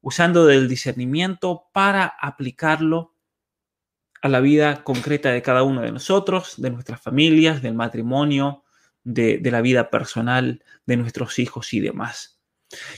[0.00, 3.14] usando del discernimiento para aplicarlo
[4.22, 8.64] a la vida concreta de cada uno de nosotros, de nuestras familias, del matrimonio,
[9.02, 12.38] de, la vida personal, de nuestros hijos y demás.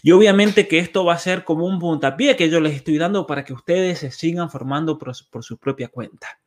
[0.03, 3.27] Y obviamente que esto va a ser como un puntapié que yo les estoy dando
[3.27, 6.41] para que ustedes se sigan formando por, su propia cuenta.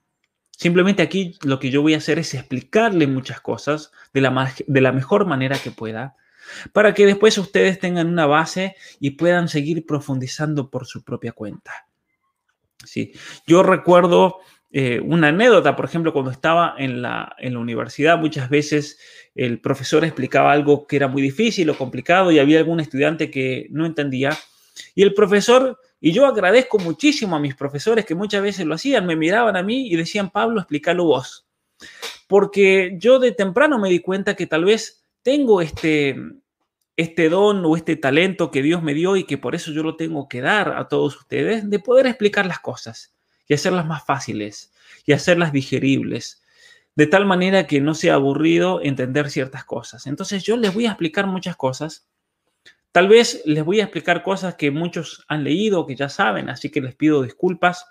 [0.52, 4.82] Simplemente aquí lo que yo voy a hacer es explicarles muchas cosas de la, de
[4.82, 6.16] la mejor manera que pueda,
[6.72, 11.88] para que después ustedes tengan una base y puedan seguir profundizando por su propia cuenta.
[12.86, 13.14] Sí.
[13.48, 14.40] Yo recuerdo
[14.78, 19.00] eh, una anécdota, por ejemplo, cuando estaba en la, en la universidad, muchas veces
[19.34, 23.68] el profesor explicaba algo que era muy difícil o complicado y había algún estudiante que
[23.70, 24.38] no entendía.
[24.94, 29.06] Y el profesor, y yo agradezco muchísimo a mis profesores que muchas veces lo hacían,
[29.06, 31.48] me miraban a mí y decían, Pablo, explícalo vos.
[32.28, 36.18] Porque yo de temprano me di cuenta que tal vez tengo este,
[36.98, 39.96] este don o este talento que Dios me dio y que por eso yo lo
[39.96, 43.15] tengo que dar a todos ustedes, de poder explicar las cosas
[43.48, 44.74] y hacerlas más fáciles
[45.06, 46.44] y hacerlas digeribles,
[46.96, 50.08] de tal manera que no sea aburrido entender ciertas cosas.
[50.08, 52.08] Entonces yo les voy a explicar muchas cosas.
[52.92, 56.72] Tal vez les voy a explicar cosas que muchos han leído, que ya saben, así
[56.72, 57.86] que les pido disculpas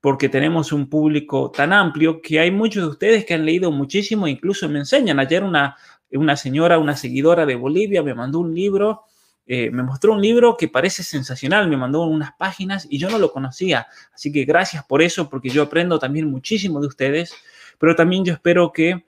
[0.00, 4.26] porque tenemos un público tan amplio que hay muchos de ustedes que han leído muchísimo
[4.28, 5.18] incluso me enseñan.
[5.18, 5.76] Ayer una,
[6.12, 9.04] una señora, una seguidora de Bolivia me mandó un libro
[9.52, 13.18] eh, me mostró un libro que parece sensacional, me mandó unas páginas y yo no
[13.18, 13.88] lo conocía.
[14.14, 17.34] Así que gracias por eso, porque yo aprendo también muchísimo de ustedes,
[17.76, 19.06] pero también yo espero que,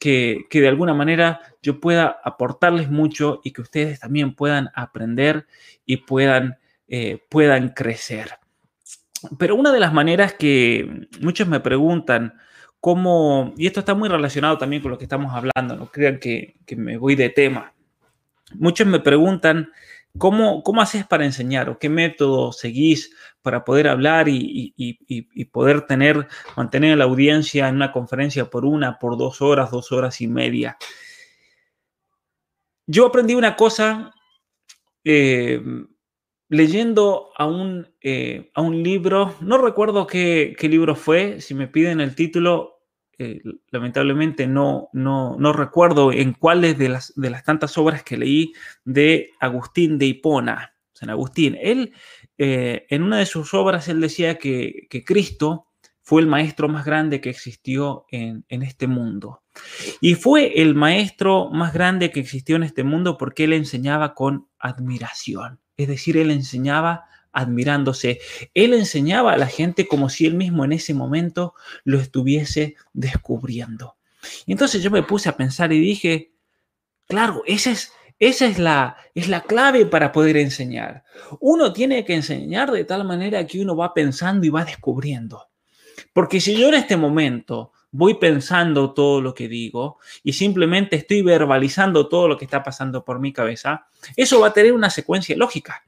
[0.00, 5.46] que, de alguna manera yo pueda aportarles mucho y que ustedes también puedan aprender
[5.86, 8.30] y puedan, eh, puedan crecer.
[9.38, 12.34] Pero una de las maneras que muchos me preguntan,
[12.80, 16.56] cómo, y esto está muy relacionado también con lo que estamos hablando, no crean que,
[16.66, 17.73] que me voy de tema,
[18.52, 19.72] Muchos me preguntan,
[20.18, 26.28] ¿cómo, cómo haces para enseñar o qué método seguís para poder hablar y, poder tener,
[26.56, 30.76] mantener la audiencia en una conferencia por una, por dos horas, dos horas y media?
[32.86, 34.12] Yo aprendí una cosa
[35.04, 35.62] eh,
[36.48, 41.66] leyendo a un, eh, a un libro, no recuerdo qué, qué libro fue, si me
[41.66, 42.73] piden el título,
[43.18, 48.52] eh, lamentablemente no, no, recuerdo en cuáles de las, de las tantas obras que leí
[48.84, 51.56] de Agustín de Hipona, San Agustín.
[51.60, 51.92] Él,
[52.38, 55.68] eh, en una de sus obras, él decía que, Cristo
[56.02, 59.42] fue el maestro más grande que existió en, en, este mundo.
[60.00, 64.48] Y fue el maestro más grande que existió en este mundo porque él enseñaba con
[64.58, 65.60] admiración.
[65.76, 68.20] Es decir, él enseñaba admirándose.
[68.54, 73.96] Él enseñaba a la gente como si él mismo en ese momento lo estuviese descubriendo.
[74.46, 76.32] Y entonces yo me puse a pensar y dije,
[77.06, 81.04] claro, esa es, esa es la, es la clave para poder enseñar.
[81.40, 85.48] Uno tiene que enseñar de tal manera que uno va pensando y va descubriendo.
[86.12, 91.22] Porque si yo en este momento voy pensando todo lo que digo y simplemente estoy
[91.22, 95.36] verbalizando todo lo que está pasando por mi cabeza, eso va a tener una secuencia
[95.36, 95.84] lógica.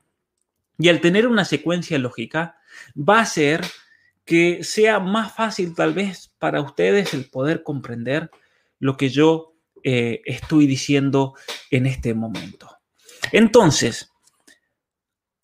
[0.78, 2.58] Y al tener una secuencia lógica,
[2.96, 3.62] va a ser
[4.24, 8.30] que sea más fácil tal vez para ustedes el poder comprender
[8.78, 11.34] lo que yo eh, estoy diciendo
[11.70, 12.68] en este momento.
[13.32, 14.12] Entonces,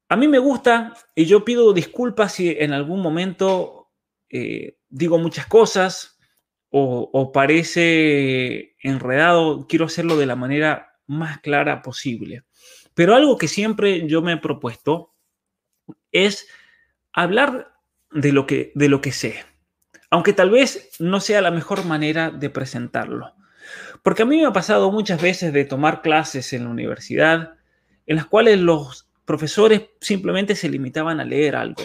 [0.08, 3.90] a mí me gusta y yo pido disculpas si en algún momento
[4.28, 6.18] eh, digo muchas cosas
[6.70, 9.66] o, o parece enredado.
[9.68, 12.44] Quiero hacerlo de la manera más clara posible.
[12.94, 15.11] Pero algo que siempre yo me he propuesto
[16.12, 16.46] es
[17.12, 17.72] hablar
[18.10, 19.44] de lo que, de lo que sé,
[20.10, 23.34] aunque tal vez no sea la mejor manera de presentarlo.
[24.02, 27.54] Porque a mí me ha pasado muchas veces de tomar clases en la universidad
[28.06, 31.84] en las cuales los profesores simplemente se limitaban a leer algo.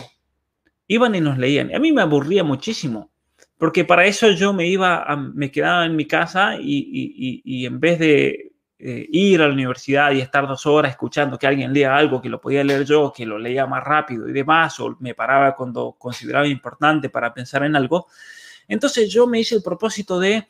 [0.87, 1.73] Iban y nos leían.
[1.73, 3.11] A mí me aburría muchísimo,
[3.57, 8.56] porque para eso yo me iba, me quedaba en mi casa y en vez de
[8.79, 12.29] eh, ir a la universidad y estar dos horas escuchando que alguien lea algo que
[12.29, 15.95] lo podía leer yo, que lo leía más rápido y demás, o me paraba cuando
[15.97, 18.07] consideraba importante para pensar en algo.
[18.67, 20.47] Entonces yo me hice el propósito de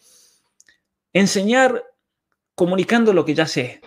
[1.14, 1.84] enseñar
[2.54, 3.82] comunicando lo que ya sé.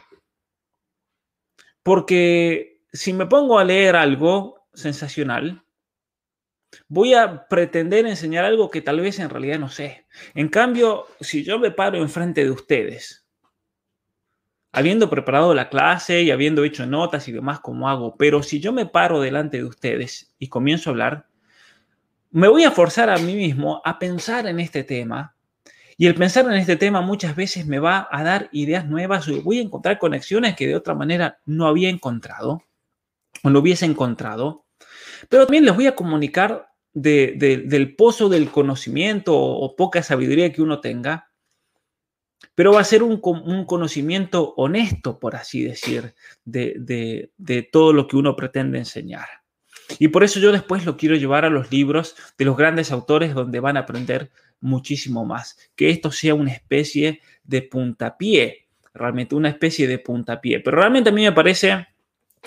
[1.83, 5.63] Porque si me pongo a leer algo sensacional,
[6.89, 10.07] voy a pretender enseñar algo que tal vez en realidad no sé.
[10.35, 13.20] En cambio, si yo me paro enfrente de ustedes,
[14.73, 18.73] habiendo preparado la clase y habiendo hecho notas y demás como hago, pero si yo
[18.73, 21.27] me paro delante de ustedes y comienzo a hablar,
[22.31, 25.35] me voy a forzar a mí mismo a pensar en este tema
[26.01, 29.39] y el pensar en este tema muchas veces me va a dar ideas nuevas y
[29.41, 32.63] voy a encontrar conexiones que de otra manera no había encontrado
[33.43, 34.65] o no hubiese encontrado.
[35.29, 40.81] Pero también les voy a comunicar del pozo del conocimiento o, poca sabiduría que uno
[40.81, 41.30] tenga,
[42.55, 47.31] pero va a ser un, conocimiento honesto, por así decir, de,
[47.73, 49.27] todo lo que uno pretende enseñar.
[49.99, 53.35] Y por eso yo después lo quiero llevar a los libros de los grandes autores
[53.35, 55.59] donde van a aprender muchísimo más.
[55.75, 60.61] Que esto sea una especie de puntapié, realmente una especie de puntapié.
[60.61, 61.89] Pero realmente a mí me parece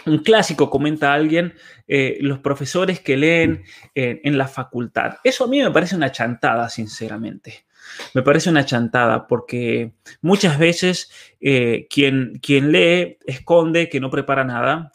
[0.06, 1.54] un clásico, comenta alguien,
[1.88, 5.16] eh, los profesores que leen en la facultad.
[5.24, 7.66] Eso a mí me parece una chantada, sinceramente.
[8.14, 14.44] Me parece una chantada porque muchas veces eh, quien, quien lee esconde que no prepara
[14.44, 14.92] nada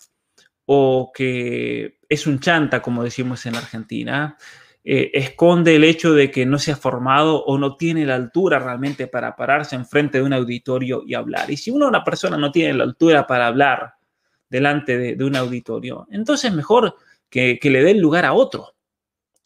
[0.66, 4.36] o que es un chanta, como decimos en Argentina,
[4.84, 8.58] eh, esconde el hecho de que no se ha formado o no tiene la altura
[8.58, 11.50] realmente para pararse enfrente de un auditorio y hablar.
[11.50, 13.96] Y si uno, una persona, no tiene la altura para hablar
[14.48, 16.96] delante de, un auditorio, entonces mejor
[17.28, 18.76] que, le dé el lugar a otro,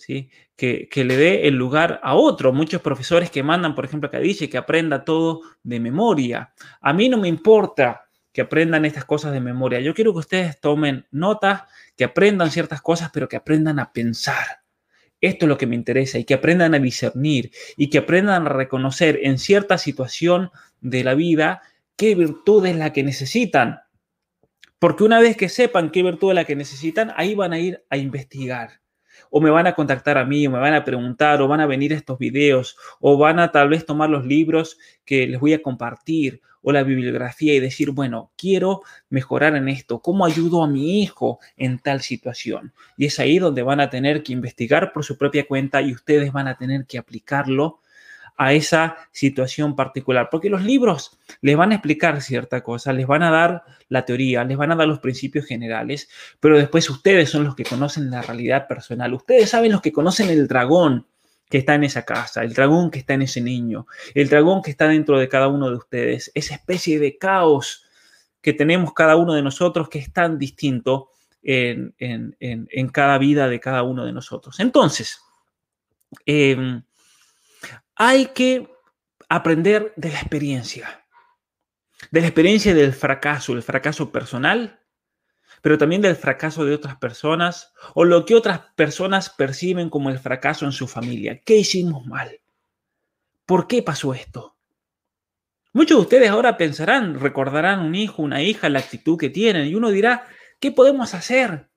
[0.06, 2.52] Que, que, le dé el lugar a otro.
[2.52, 6.52] Muchos profesores que mandan, por ejemplo, que dice que aprenda todo de memoria.
[6.80, 9.80] A mí no me importa que aprendan estas cosas de memoria.
[9.80, 11.62] Yo quiero que ustedes tomen notas,
[11.96, 14.62] que aprendan ciertas cosas, pero que aprendan a pensar.
[15.20, 18.50] Esto es lo que me interesa y que aprendan a discernir y que aprendan a
[18.50, 21.62] reconocer en cierta situación de la vida
[21.96, 23.80] qué virtud es la que necesitan.
[24.80, 27.84] Porque una vez que sepan qué virtud es la que necesitan, ahí van a ir
[27.88, 28.81] a investigar.
[29.34, 31.66] O me van a contactar a mí, o me van a preguntar, o van a
[31.66, 35.62] venir estos videos, o van a tal vez tomar los libros que les voy a
[35.62, 41.02] compartir, o la bibliografía y decir, bueno, quiero mejorar en esto, ¿cómo ayudo a mi
[41.02, 42.72] hijo en tal situación?
[42.96, 46.32] Y es ahí donde van a tener que investigar por su propia cuenta y ustedes
[46.32, 47.80] van a tener que aplicarlo
[48.36, 53.22] a esa situación particular, porque los libros les van a explicar cierta cosa, les van
[53.22, 56.08] a dar la teoría, les van a dar los principios generales,
[56.40, 60.30] pero después ustedes son los que conocen la realidad personal, ustedes saben los que conocen
[60.30, 61.06] el dragón,
[61.48, 64.70] que está en esa casa, el dragón que está en ese niño, el dragón que
[64.70, 67.84] está dentro de cada uno de ustedes, esa especie de caos
[68.40, 71.10] que tenemos cada uno de nosotros que es tan distinto
[71.42, 71.94] en,
[72.92, 74.60] cada vida de cada uno de nosotros.
[74.60, 75.20] Entonces,
[76.26, 76.82] em,
[77.96, 78.68] hay que
[79.28, 81.06] aprender de la experiencia,
[82.10, 84.80] de la experiencia del fracaso, el fracaso personal,
[85.62, 90.18] pero también del fracaso de otras personas o lo que otras personas perciben como el
[90.18, 91.40] fracaso en su familia.
[91.44, 92.40] ¿Qué hicimos mal?
[93.46, 94.56] ¿Por qué pasó esto?
[95.72, 99.74] Muchos de ustedes ahora pensarán, recordarán un hijo, una hija, la actitud que tienen y
[99.74, 100.26] uno dirá,
[100.60, 101.70] ¿qué podemos hacer?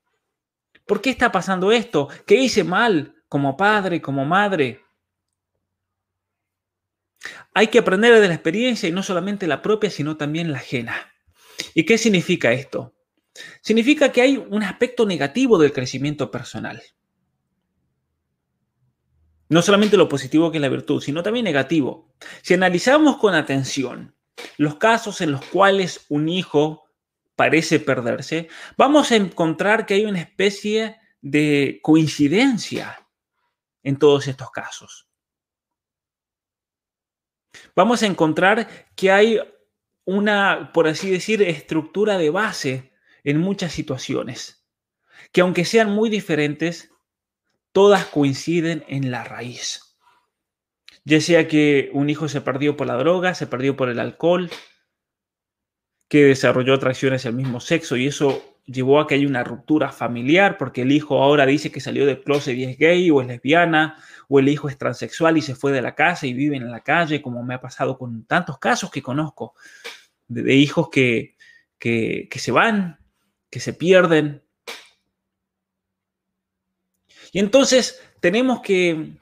[0.85, 2.09] ¿Por qué está pasando esto?
[2.25, 4.84] ¿Qué hice mal como padre, como madre?
[7.53, 11.13] Hay que aprender de la experiencia y no solamente la propia, sino también la ajena.
[11.73, 12.95] ¿Y qué significa esto?
[13.61, 16.81] significa que hay un aspecto negativo del crecimiento personal.
[19.47, 22.13] No solamente lo positivo que es la virtud, sino también negativo.
[22.41, 24.15] Si analizamos con atención
[24.57, 26.85] los casos en los cuales un hijo
[27.35, 33.07] parece perderse, vamos a encontrar que hay una especie de coincidencia
[33.83, 35.07] en todos estos casos.
[37.75, 39.39] Vamos a encontrar que hay
[40.05, 44.65] una, por así decir, estructura de base en muchas situaciones,
[45.31, 46.91] que aunque sean muy diferentes,
[47.71, 49.97] todas coinciden en la raíz.
[51.03, 54.49] Ya sea que un hijo se perdió por la droga, se perdió por el alcohol,
[56.07, 60.57] que desarrolló atracciones el mismo sexo y eso llevó a que haya una ruptura familiar
[60.57, 63.97] porque el hijo ahora dice que salió del closet y es gay o es lesbiana
[64.27, 66.81] o el hijo es transexual y se fue de la casa y vive en la
[66.81, 69.53] calle como me ha pasado con tantos casos que conozco
[70.27, 71.35] de, hijos que,
[71.77, 72.97] que, que se van
[73.55, 74.43] que se pierden.
[77.31, 79.17] Y entonces tenemos que,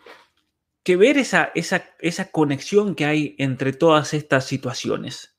[0.87, 5.37] ver esa, esa, esa conexión que hay entre todas estas situaciones.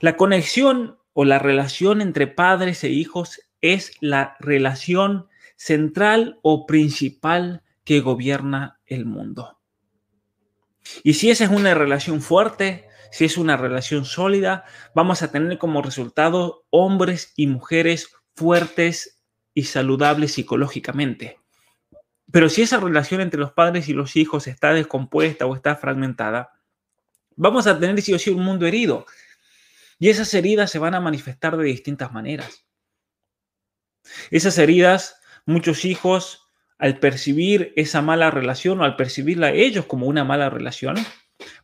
[0.00, 7.62] La conexión o la relación entre padres e hijos es la relación central o principal
[7.84, 9.58] que gobierna el mundo.
[11.02, 15.58] Y si esa es una relación fuerte, si es una relación sólida, vamos a tener
[15.58, 19.20] como resultado hombres y mujeres fuertes
[19.52, 21.38] y saludables psicológicamente.
[22.32, 26.52] Pero si esa relación entre los padres y los hijos está descompuesta o está fragmentada,
[27.36, 29.04] vamos a tener sí o sí un mundo herido.
[30.00, 32.66] Y esas heridas se van a manifestar de distintas maneras.
[34.30, 36.48] Esas heridas, muchos hijos,
[36.78, 40.96] al percibir esa mala relación o al percibirla ellos como una mala relación,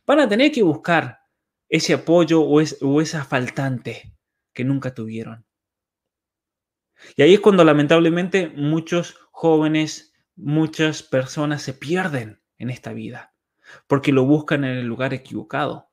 [0.05, 1.19] van a tener que buscar
[1.67, 4.15] ese apoyo o, o esa faltante
[4.53, 5.47] que nunca tuvieron.
[7.15, 13.33] Y ahí es cuando lamentablemente muchos jóvenes, muchas personas se pierden en esta vida,
[13.87, 15.89] porque lo buscan en el lugar equivocado.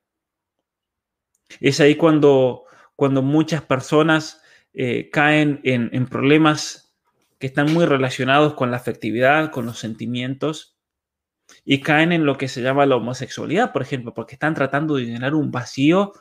[1.61, 2.65] Es ahí cuando,
[2.97, 4.43] cuando muchas personas
[4.73, 6.95] eh, caen en, en problemas
[7.39, 10.75] que están muy relacionados con la afectividad, con los sentimientos,
[11.65, 15.05] y caen en lo que se llama la homosexualidad, por ejemplo, porque están tratando de
[15.05, 16.13] llenar un vacío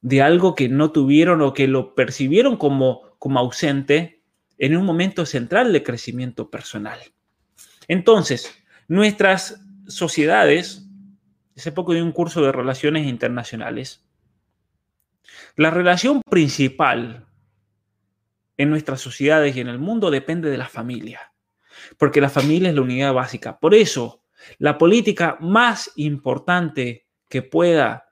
[0.00, 4.22] de algo que no tuvieron o que lo percibieron como, como ausente
[4.58, 6.98] en un momento central de crecimiento personal.
[7.88, 8.50] Entonces,
[8.88, 10.86] nuestras sociedades,
[11.56, 14.06] hace poco de un curso de relaciones internacionales,
[15.56, 17.26] la relación principal
[18.56, 21.32] en nuestras sociedades y en el mundo depende de la familia,
[21.98, 23.58] porque la familia es la unidad básica.
[23.58, 24.22] Por eso,
[24.58, 28.10] la política más importante que pueda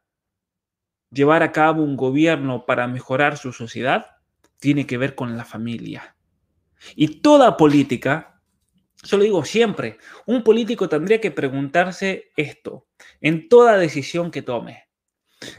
[1.10, 4.06] llevar a cabo un gobierno para mejorar su sociedad
[4.58, 6.16] tiene que ver con la familia.
[6.94, 8.40] Y toda política,
[9.02, 12.86] yo lo digo siempre, un político tendría que preguntarse esto
[13.20, 14.87] en toda decisión que tome,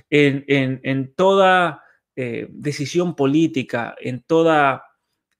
[0.09, 1.83] en, toda
[2.15, 4.83] eh, decisión política, en toda,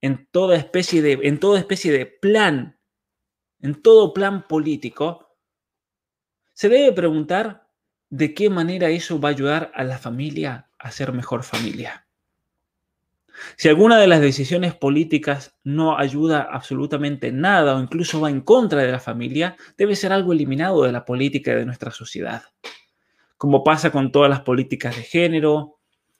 [0.02, 2.80] en, toda especie de, en toda especie de plan,
[3.62, 5.36] en todo plan político,
[6.54, 7.68] se debe preguntar
[8.10, 12.08] de qué manera eso va a ayudar a la familia a ser mejor familia.
[13.56, 18.82] Si alguna de las decisiones políticas no ayuda absolutamente nada o incluso va en contra
[18.82, 22.44] de la familia, debe ser algo eliminado de la política de nuestra sociedad.
[23.40, 25.80] Como pasa con todas las políticas de género,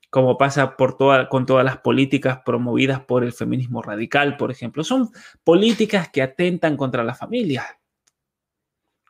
[0.10, 0.98] como pasa por
[1.28, 4.86] con todas las políticas promovidas por el feminismo radical, por ejemplo.
[4.86, 5.10] Son
[5.44, 7.80] políticas que atentan contra la familia,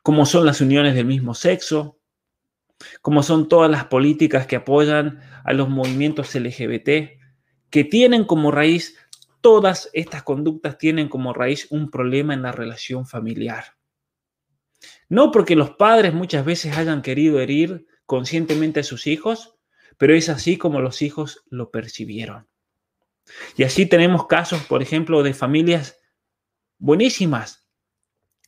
[0.02, 2.00] como son las uniones del mismo sexo,
[3.00, 7.20] como son todas las políticas que apoyan a los movimientos LGBT,
[7.70, 8.96] que tienen como raíz,
[9.40, 13.76] todas estas conductas tienen como raíz un problema en la relación familiar.
[15.08, 19.54] No porque los padres muchas veces hayan querido herir conscientemente a sus hijos,
[19.96, 22.48] pero es así como los hijos lo percibieron.
[23.56, 25.96] Y así tenemos casos, por ejemplo, de familias
[26.78, 27.70] buenísimas,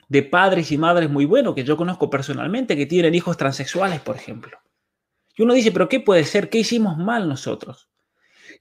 [0.08, 4.16] de padres y madres muy buenos, que yo conozco personalmente, que tienen hijos transexuales, por
[4.16, 4.58] ejemplo.
[5.36, 6.50] Y uno dice, pero ¿qué puede ser?
[6.50, 7.88] ¿Qué hicimos mal nosotros?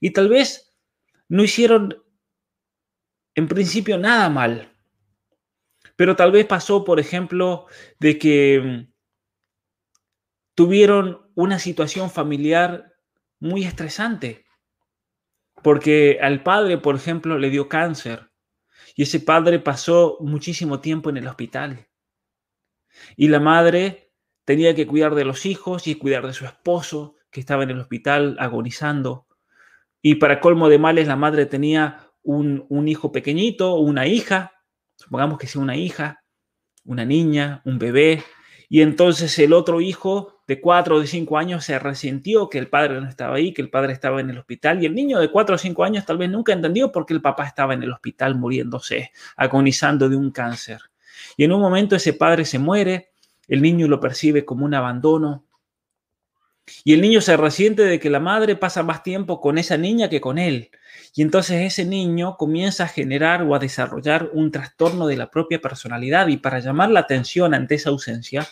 [0.00, 0.78] Y tal vez
[1.26, 2.00] no hicieron
[3.34, 4.72] en principio nada mal.
[5.96, 7.66] Pero tal vez pasó, por ejemplo,
[7.98, 8.91] de que mm,
[10.54, 12.92] tuvieron una situación familiar
[13.38, 14.44] muy estresante.
[15.62, 18.30] Porque al padre, por ejemplo, le dio cáncer.
[18.94, 21.88] Y ese padre pasó muchísimo tiempo en el hospital.
[23.16, 24.12] Y la madre
[24.44, 27.80] tenía que cuidar de los hijos y cuidar de su esposo, que estaba en el
[27.80, 29.26] hospital agonizando.
[30.02, 34.52] Y para colmo de males, la madre tenía un, hijo pequeñito, una hija,
[34.96, 36.24] supongamos que sea una hija,
[36.84, 38.22] una niña, un bebé,
[38.68, 42.68] y entonces el otro hijo de cuatro o de cinco años se resintió que el
[42.68, 45.30] padre no estaba ahí, que el padre estaba en el hospital, y el niño de
[45.30, 47.90] cuatro o cinco años tal vez nunca entendió por qué el papá estaba en el
[47.90, 50.82] hospital muriéndose, agonizando de un cáncer.
[51.38, 53.12] Y en un momento ese padre se muere,
[53.48, 55.46] el niño lo percibe como un abandono,
[56.84, 60.10] y el niño se resiente de que la madre pasa más tiempo con esa niña
[60.10, 60.70] que con él.
[61.14, 65.62] Y entonces ese niño comienza a generar o a desarrollar un trastorno de la propia
[65.62, 68.46] personalidad y para llamar la atención ante esa ausencia,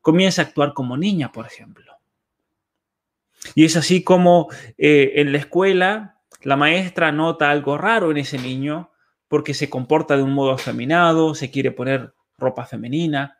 [0.00, 1.92] comienza a actuar como niña, por ejemplo.
[3.54, 8.38] Y es así como eh, en la escuela la maestra nota algo raro en ese
[8.38, 8.90] niño
[9.28, 13.38] porque se comporta de un modo afeminado, se quiere poner ropa femenina,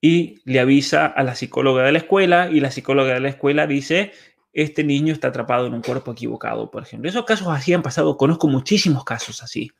[0.00, 3.66] y le avisa a la psicóloga de la escuela y la psicóloga de la escuela
[3.66, 4.12] dice,
[4.52, 7.08] este niño está atrapado en un cuerpo equivocado, por ejemplo.
[7.08, 9.72] Esos casos así han pasado, conozco muchísimos casos así,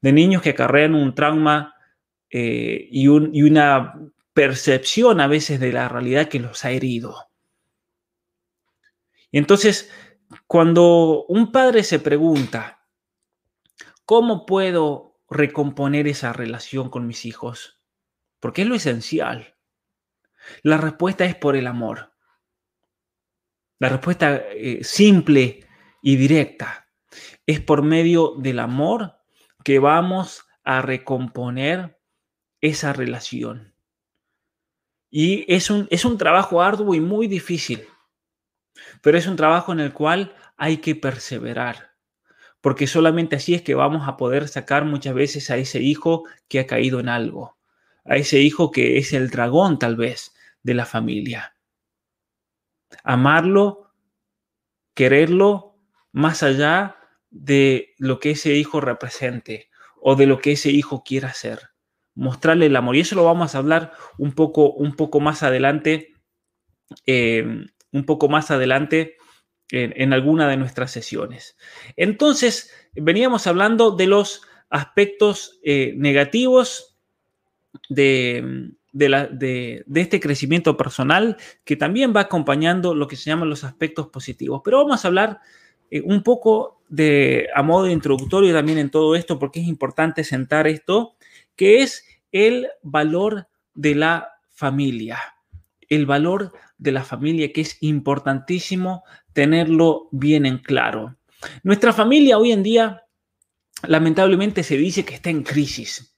[0.00, 1.74] de niños que acarrean un trauma
[2.30, 3.94] eh, y, y una
[4.36, 7.28] percepción a veces de la realidad que los ha herido.
[9.32, 9.90] Y entonces,
[10.46, 12.86] cuando un padre se pregunta,
[14.04, 17.76] ¿cómo puedo recomponer esa relación con mis hijos?
[18.40, 19.56] porque es lo esencial.
[20.62, 22.12] La respuesta es por el amor.
[23.78, 25.66] La respuesta eh, simple
[26.02, 26.88] y directa
[27.46, 29.16] es por medio del amor
[29.64, 32.00] que vamos a recomponer
[32.60, 33.74] esa relación.
[35.18, 37.88] Y es un, es un trabajo arduo y muy difícil,
[39.00, 41.92] pero es un trabajo en el cual hay que perseverar,
[42.60, 46.60] porque solamente así es que vamos a poder sacar muchas veces a ese hijo que
[46.60, 47.56] ha caído en algo,
[48.04, 51.56] a ese hijo que es el dragón tal vez de la familia.
[53.02, 53.94] Amarlo,
[54.92, 55.78] quererlo
[56.12, 56.98] más allá
[57.30, 61.70] de lo que ese hijo represente o de lo que ese hijo quiera hacer.
[62.16, 62.96] Mostrarle el amor.
[62.96, 66.14] Y eso lo vamos a hablar un poco, un poco más adelante,
[67.06, 69.16] eh, un poco más adelante
[69.70, 71.56] en, alguna de nuestras sesiones.
[71.96, 76.98] Entonces, veníamos hablando de los aspectos eh, negativos
[77.88, 84.08] de, de, este crecimiento personal que también va acompañando lo que se llaman los aspectos
[84.08, 84.62] positivos.
[84.64, 85.40] Pero vamos a hablar
[85.90, 90.66] eh, un poco de, a modo introductorio también en todo esto, porque es importante sentar
[90.66, 91.16] esto,
[91.56, 95.18] que es el valor de la familia.
[95.88, 101.16] El valor de la familia, que es importantísimo tenerlo bien en claro.
[101.62, 103.04] Nuestra familia hoy en día,
[103.86, 106.16] lamentablemente, se dice que está en crisis.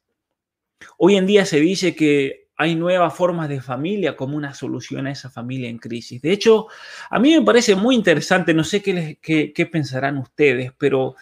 [0.97, 5.13] Hoy en día se dice que hay nuevas formas de familia como una solución a
[5.13, 6.21] esa familia en crisis.
[6.21, 6.67] De hecho,
[7.09, 11.15] a mí me parece muy interesante, no sé qué, qué, pensarán ustedes, pero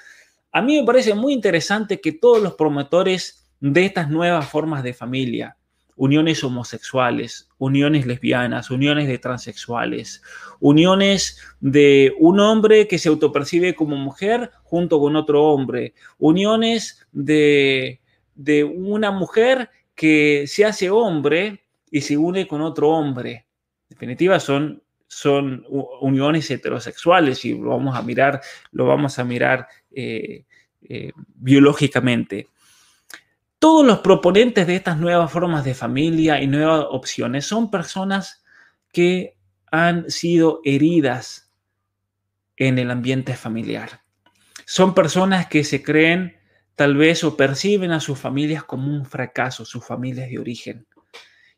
[0.50, 4.94] a mí me parece muy interesante que todos los promotores de estas nuevas formas de
[4.94, 5.56] familia,
[5.96, 10.22] uniones homosexuales, uniones lesbianas, uniones de transexuales,
[10.60, 18.00] uniones de un hombre que se autopercibe como mujer junto con otro hombre, uniones de,
[18.34, 23.46] de una mujer que se hace hombre y se une con otro hombre.
[23.88, 25.64] En definitiva, son, son
[26.00, 28.42] uniones heterosexuales y lo vamos a mirar,
[28.72, 30.44] lo vamos a mirar eh,
[30.82, 32.48] eh, biológicamente.
[33.66, 38.44] Todos los proponentes de estas nuevas formas de familia y nuevas opciones son personas
[38.92, 39.36] que
[39.72, 41.52] han sido heridas
[42.56, 44.02] en el ambiente familiar.
[44.66, 46.36] Son personas que se creen
[46.76, 50.86] tal vez o perciben a sus familias como un fracaso, sus familias de origen.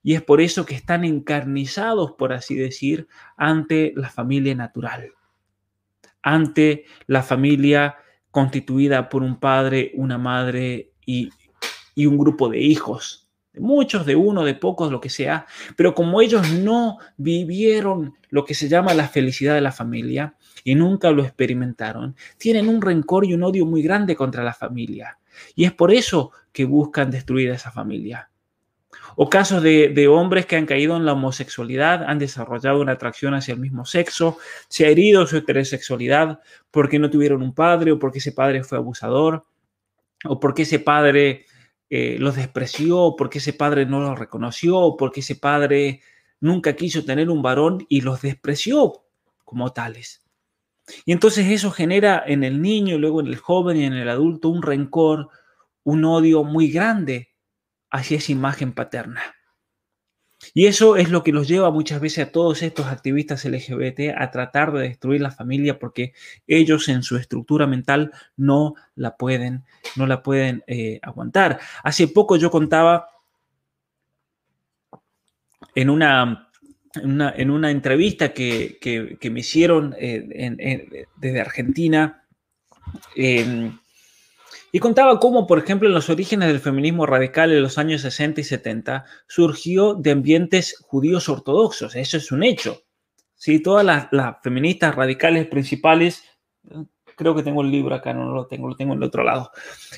[0.02, 3.06] Y es por eso que están encarnizados, por así decir,
[3.36, 5.10] ante la familia natural,
[6.22, 7.96] ante la familia
[8.30, 11.28] constituida por un padre, una madre y,
[11.98, 15.46] y un grupo de hijos, de muchos, de uno, de pocos, lo que sea.
[15.74, 20.76] Pero como ellos no vivieron lo que se llama la felicidad de la familia, y
[20.76, 25.18] nunca lo experimentaron, tienen un rencor y un odio muy grande contra la familia.
[25.56, 28.30] Y es por eso que buscan destruir a esa familia.
[29.16, 33.54] O casos de, hombres que han caído en la homosexualidad, han desarrollado una atracción hacia
[33.54, 34.38] el mismo sexo,
[34.68, 36.38] se ha herido su heterosexualidad
[36.70, 39.44] porque no tuvieron un padre o porque ese padre fue abusador,
[40.24, 41.46] o porque ese padre
[41.90, 46.02] eh, los despreció, porque ese padre no los reconoció, porque ese padre
[46.40, 49.04] nunca quiso tener un varón y los despreció
[49.44, 50.22] como tales.
[51.04, 54.48] Y entonces eso genera en el niño, luego en el joven y en el adulto
[54.48, 55.28] un rencor,
[55.84, 57.34] un odio muy grande
[57.90, 59.22] hacia esa imagen paterna.
[60.54, 64.30] Y eso es lo que los lleva muchas veces a todos estos activistas LGBT a
[64.30, 66.12] tratar de destruir la familia porque
[66.46, 69.64] ellos en su estructura mental no la pueden,
[69.96, 71.58] no la pueden eh, aguantar.
[71.82, 73.08] Hace poco yo contaba
[75.74, 76.44] en una
[76.94, 82.24] en una, entrevista que, me hicieron eh, desde Argentina,
[84.72, 88.40] y contaba cómo, por ejemplo, en los orígenes del feminismo radical en los años 60
[88.40, 91.96] y 70 surgió de ambientes judíos ortodoxos.
[91.96, 92.82] Eso es un hecho.
[93.34, 93.60] ¿sí?
[93.60, 96.22] Todas las, feministas radicales principales,
[97.16, 99.50] creo que tengo el libro acá, no lo tengo, lo tengo en el otro lado.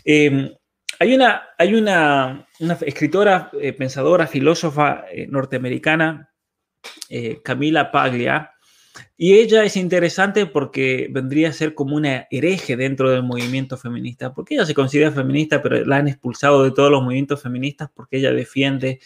[0.05, 0.51] Em,
[0.99, 2.47] hay una, hay una,
[2.83, 6.31] escritora, eh, pensadora, filósofa eh, norteamericana
[7.09, 8.53] eh, Camila Paglia,
[9.17, 14.33] y ella es interesante porque vendría a ser como una hereje dentro del movimiento feminista,
[14.33, 18.19] porque ella se considera feminista, pero la han expulsado de todos los movimientos feministas porque
[18.19, 19.01] ella defiende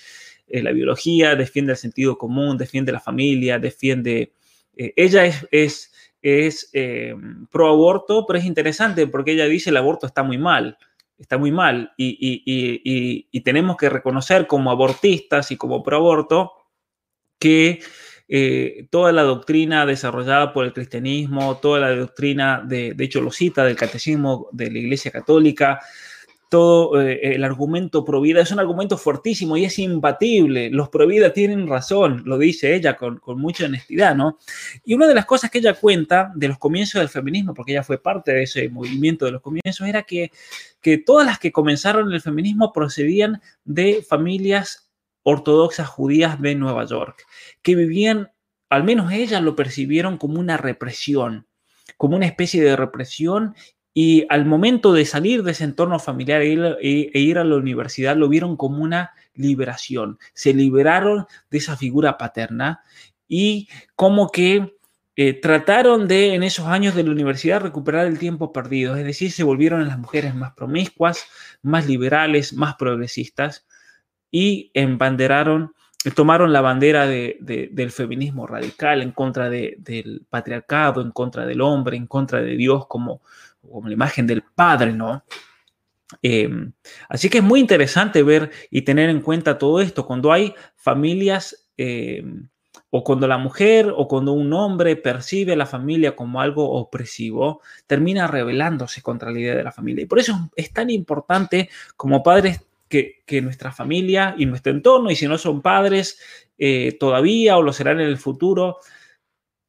[0.47, 4.33] eh, la biología, defiende el sentido común, defiende la familia, defiende...
[4.77, 6.71] Eh, ella es, es, es
[7.51, 10.77] pro aborto, pero es interesante porque ella dice el aborto está muy mal
[11.17, 15.99] está muy mal y, y, y, y, tenemos que reconocer como abortistas y como pro
[15.99, 16.53] aborto
[17.39, 17.81] que
[18.29, 23.31] eh, toda la doctrina desarrollada por el cristianismo, toda la doctrina, de, de hecho lo
[23.31, 25.81] cita, del catecismo de la Iglesia Católica,
[26.55, 30.71] todo eh, el argumento pro vida es un argumento fuertísimo y es imbatible.
[30.71, 34.39] Los pro vida tienen razón, lo dice ella con, mucha honestidad, ¿no?
[34.85, 37.83] Y una de las cosas que ella cuenta de los comienzos del feminismo, porque ella
[37.83, 40.31] fue parte de ese movimiento de los comienzos, era que,
[40.81, 44.89] que todas las que comenzaron el feminismo procedían de familias
[45.25, 47.27] ortodoxas judías de Nueva York,
[47.63, 48.31] que vivían,
[48.71, 51.49] al menos ellas lo percibieron como una represión,
[51.97, 53.55] como una especie de represión
[53.93, 56.49] y al momento de salir de ese entorno familiar e
[57.15, 60.19] ir, a la universidad, lo vieron como una liberación.
[60.35, 62.83] Se liberaron de esa figura paterna
[63.29, 64.75] y como que
[65.17, 68.97] eh, trataron de, en esos años de la universidad, recuperar el tiempo perdido.
[68.97, 71.25] Es decir, se volvieron las mujeres más promiscuas,
[71.63, 73.65] más liberales, más progresistas
[74.37, 75.75] y embanderaron,
[76.17, 82.09] tomaron la bandera del feminismo radical en contra del patriarcado, en contra del hombre, en
[82.09, 83.23] contra de Dios como
[83.71, 85.25] como la imagen del Padre, ¿no?
[86.21, 86.73] Em,
[87.09, 91.71] así que es muy interesante ver y tener en cuenta todo esto cuando hay familias
[91.77, 92.49] em,
[92.91, 97.63] o cuando la mujer o cuando un hombre percibe a la familia como algo opresivo,
[97.87, 100.03] termina rebelándose contra la idea de la familia.
[100.03, 105.17] Y por eso es tan importante como padres que, nuestra familia y nuestro entorno, y
[105.17, 106.19] si no son padres
[106.59, 108.79] eh, todavía o lo serán en el futuro,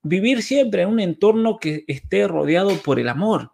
[0.03, 3.53] vivir siempre en un entorno que esté rodeado por el amor,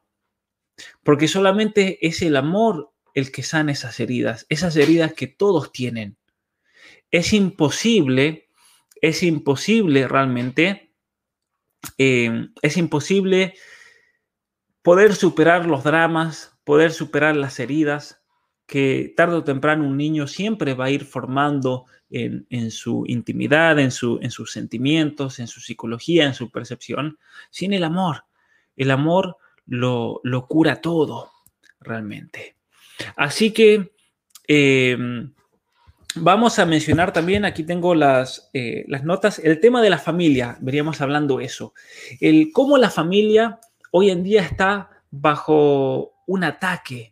[1.03, 6.18] porque solamente es el amor el que sana esas heridas, esas heridas que todos tienen.
[7.09, 8.49] Es imposible,
[9.01, 10.93] es imposible realmente,
[11.97, 13.55] em, es imposible
[14.82, 18.21] poder superar los dramas, poder superar las heridas
[18.72, 23.92] que tarde o temprano un niño siempre va a ir formando en, su intimidad, en,
[23.92, 27.20] su, en sus sentimientos, en su psicología, en su percepción,
[27.50, 28.24] sin el amor.
[28.78, 31.34] El amor lo, cura todo,
[31.82, 32.56] realmente.
[33.18, 33.92] Así que
[34.48, 35.34] em,
[36.16, 40.58] vamos a mencionar también, aquí tengo las, eh, las, notas, el tema de la familia,
[40.62, 41.74] veríamos hablando eso,
[42.22, 43.60] el cómo la familia
[43.92, 47.11] hoy en día está bajo un ataque.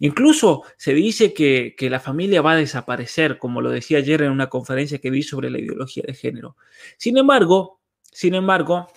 [0.00, 4.30] Incluso se dice que, que, la familia va a desaparecer, como lo decía ayer en
[4.30, 6.56] una conferencia que vi sobre la ideología de género.
[6.96, 7.80] Sin embargo,
[8.12, 8.88] sin embargo,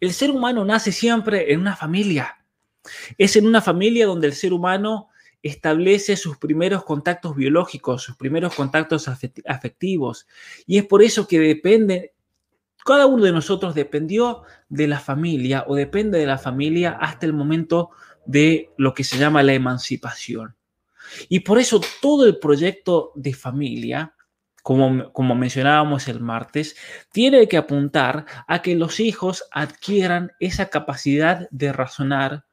[0.00, 2.44] el ser humano nace siempre en una familia.
[3.16, 5.10] Es en una familia donde el ser humano
[5.42, 10.26] establece sus primeros contactos biológicos, sus primeros contactos afectivos.
[10.66, 12.14] Y es por eso que depende,
[12.84, 17.32] cada uno de nosotros dependió de la familia o depende de la familia hasta el
[17.32, 17.90] momento
[18.24, 20.56] de lo que se llama la emancipación.
[21.28, 24.14] Y por eso todo el proyecto de familia
[24.62, 26.76] como, mencionábamos el martes,
[27.12, 32.44] tiene que apuntar a que los hijos adquieran esa capacidad de razonar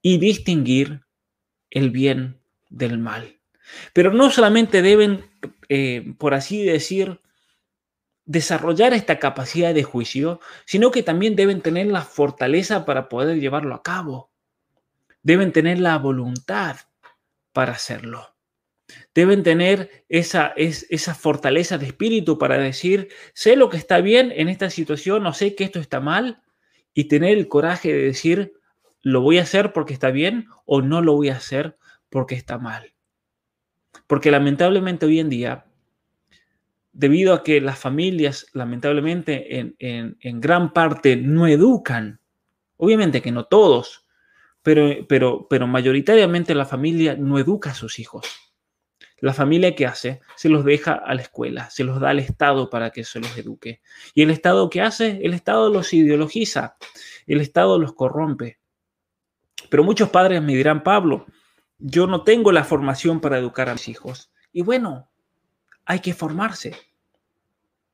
[0.00, 1.02] y distinguir
[1.70, 3.40] el bien del mal.
[3.92, 5.28] Pero no solamente deben,
[5.68, 7.20] eh, por así decir,
[8.24, 13.74] desarrollar esta capacidad de juicio, sino que también deben tener la fortaleza para poder llevarlo
[13.74, 14.30] a cabo.
[15.26, 16.76] Deben tener la voluntad
[17.52, 18.36] para hacerlo
[19.12, 24.48] deben tener esa, esa fortaleza de espíritu para decir, sé lo que está bien en
[24.48, 26.42] esta situación, o sé que esto está mal,
[26.94, 28.52] y tener el coraje de decir,
[29.02, 31.76] lo voy a hacer porque está bien o no lo voy a hacer
[32.08, 32.94] porque está mal.
[34.06, 35.66] Porque lamentablemente hoy en día,
[36.92, 39.74] debido a que las familias, lamentablemente, en,
[40.20, 42.20] en gran parte no educan,
[42.76, 44.05] obviamente que no todos,
[44.66, 48.26] pero, pero, pero mayoritariamente la familia no educa a sus hijos
[49.20, 52.68] la familia que hace, se los deja a la escuela, se los da al Estado
[52.68, 53.80] para que se los eduque.
[54.14, 55.20] ¿Y el Estado qué hace?
[55.22, 56.76] El Estado los ideologiza,
[57.26, 58.58] el Estado los corrompe.
[59.70, 61.26] Pero muchos padres me dirán, Pablo,
[61.78, 64.30] yo no tengo la formación para educar a mis hijos.
[64.52, 65.08] Y bueno,
[65.86, 66.74] hay que formarse.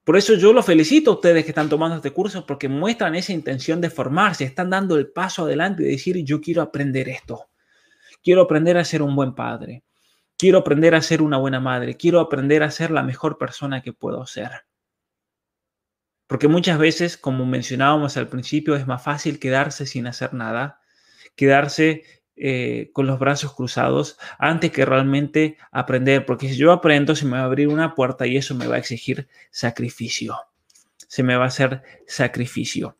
[0.05, 3.33] Por eso yo los felicito a ustedes que están tomando este curso porque muestran esa
[3.33, 7.49] intención de formarse, están dando el paso adelante y decir, yo quiero aprender esto.
[8.23, 9.85] Quiero aprender a ser un buen padre.
[10.37, 13.93] Quiero aprender a ser una buena madre, quiero aprender a ser la mejor persona que
[13.93, 14.51] puedo ser.
[16.27, 20.81] Porque muchas veces, como mencionábamos al principio, es más fácil quedarse sin hacer nada,
[21.37, 26.26] quedarse eh, con los brazos cruzados antes que realmente aprender.
[26.26, 28.76] Porque si yo aprendo, se me va a abrir una puerta y eso me va
[28.76, 30.37] a exigir sacrificio.
[31.09, 32.97] Se me va a hacer sacrificio.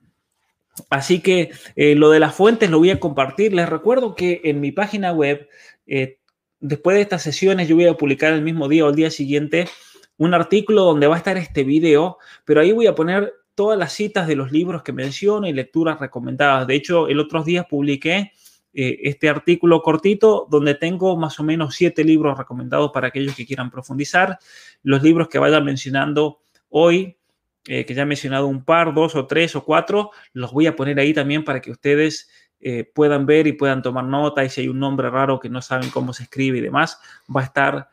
[0.91, 3.53] Así que eh, lo de las fuentes lo voy a compartir.
[3.53, 5.49] Les recuerdo que en mi página web
[5.87, 6.19] eh,
[6.63, 9.69] después de estas sesiones yo voy a publicar el mismo día o el día siguiente
[10.17, 13.93] un artículo donde va a estar este video, pero ahí voy a poner todas las
[13.93, 16.67] citas de los libros que menciono y lecturas recomendadas.
[16.67, 18.33] De hecho, el otro día publiqué
[18.75, 23.45] eh, este artículo cortito donde tengo más o menos siete libros recomendados para aquellos que
[23.45, 24.39] quieran profundizar.
[24.83, 27.19] Los libros que vaya mencionando hoy,
[27.67, 30.75] eh, que ya he mencionado un par, dos o tres o cuatro, los voy a
[30.75, 34.63] poner ahí también para que ustedes eh, puedan ver y puedan tomar nota y si
[34.63, 36.99] hay un nombre raro que no saben cómo se escribe y demás,
[37.35, 37.89] va a estar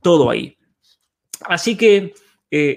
[0.00, 0.56] todo ahí.
[1.40, 2.14] Así que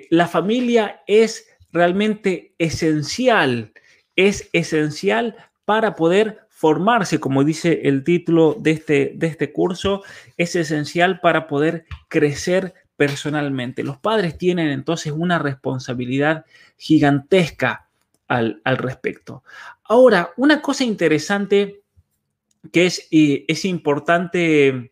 [0.10, 3.74] la familia es realmente esencial,
[4.16, 5.36] es esencial
[5.66, 10.02] para poder formarse, como dice el título de este, de este curso,
[10.38, 13.84] es esencial para poder crecer personalmente.
[13.84, 16.46] Los padres tienen entonces una responsabilidad
[16.76, 17.88] gigantesca
[18.28, 19.44] al, respecto.
[19.84, 21.84] Ahora, una cosa interesante
[22.74, 24.92] que es, es importante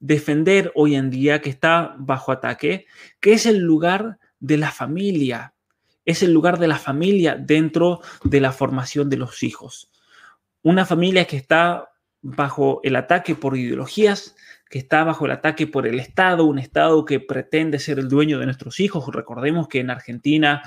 [0.00, 2.86] defender hoy en día, que está bajo ataque,
[3.20, 5.54] que es el lugar de la familia.
[6.04, 9.92] Es el lugar de la familia dentro de la formación de los hijos
[10.64, 11.90] una familia que está
[12.22, 14.34] bajo el ataque por ideologías,
[14.68, 18.38] que está bajo el ataque por el Estado, un Estado que pretende ser el dueño
[18.38, 19.06] de nuestros hijos.
[19.14, 20.62] Recordemos que en Argentina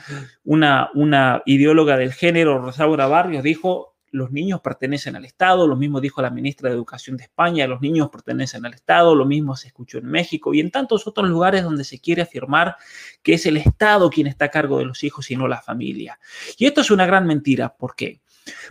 [0.46, 6.00] una, una ideóloga del género, Rosaura Barrios, dijo, los niños pertenecen al Estado, lo mismo
[6.00, 9.68] dijo la ministra de Educación de España, los niños pertenecen al Estado, lo mismo se
[9.68, 12.76] escuchó en México y en tantos otros lugares donde se quiere afirmar
[13.24, 16.20] que es el Estado quien está a cargo de los hijos y no la familia.
[16.58, 18.22] Y esto es una gran mentira, ¿por qué?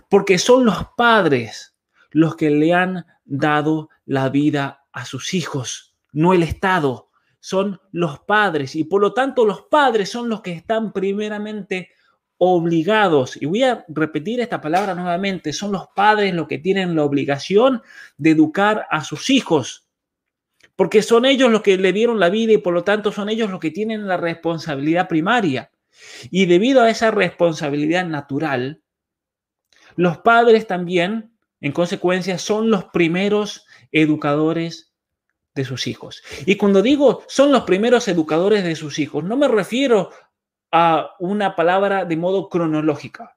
[0.09, 1.77] Porque son los padres
[2.11, 7.11] los que le han dado la vida a sus hijos, no el Estado.
[7.41, 11.91] Son los padres y por lo tanto los padres son los que están primeramente
[12.39, 17.05] obligados, y voy a repetir esta palabra nuevamente, son los padres los que tienen la
[17.05, 17.83] obligación
[18.19, 19.89] de educar a sus hijos,
[20.77, 23.51] porque son ellos los que le dieron la vida y por lo tanto son ellos
[23.51, 25.71] los que tienen la responsabilidad primaria.
[26.31, 28.83] Y debido a esa responsabilidad natural,
[29.97, 34.93] los padres también, en consecuencia, son los primeros educadores
[35.55, 36.23] de sus hijos.
[36.45, 40.11] Y cuando digo son los primeros educadores de sus hijos, no me refiero
[40.71, 43.37] a una palabra de modo cronológica.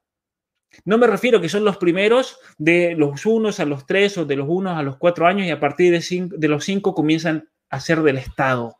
[0.86, 4.36] No me refiero que son los primeros de los unos a los tres o de
[4.36, 7.80] los unos a los cuatro años y a partir de, de los cinco comienzan a
[7.80, 8.78] ser del Estado.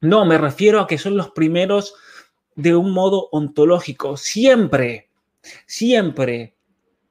[0.00, 1.94] No, me refiero a que son los primeros
[2.56, 4.16] de un modo ontológico.
[4.16, 5.08] Siempre
[5.66, 6.56] siempre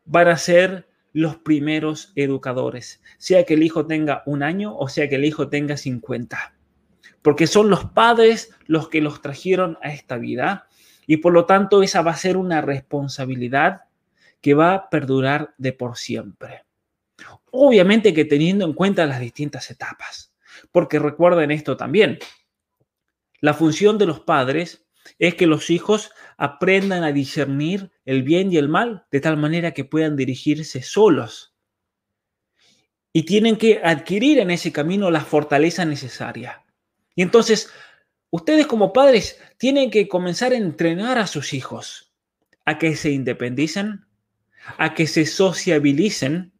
[0.06, 5.08] van a ser los primeros educadores, sea que el hijo tenga un año o sea
[5.08, 6.56] que el hijo tenga 50,
[7.22, 10.68] porque son los padres los que los trajeron a esta vida
[11.06, 13.84] y por lo tanto esa va a ser una responsabilidad
[14.42, 16.66] que va a perdurar de por siempre.
[17.52, 20.34] Obviamente que teniendo en cuenta las distintas etapas,
[20.72, 22.20] porque recuerden esto también,
[23.40, 24.86] la función de los padres
[25.20, 26.12] es que los hijos
[26.44, 31.56] aprendan a discernir el bien y el mal de tal manera que puedan dirigirse solos.
[33.14, 36.66] Y tienen que adquirir en ese camino la fortaleza necesaria.
[37.16, 37.72] Y entonces,
[38.30, 42.14] ustedes como padres tienen que comenzar a entrenar a sus hijos
[42.66, 44.06] a que se independicen,
[44.78, 46.52] a que se sociabilicen.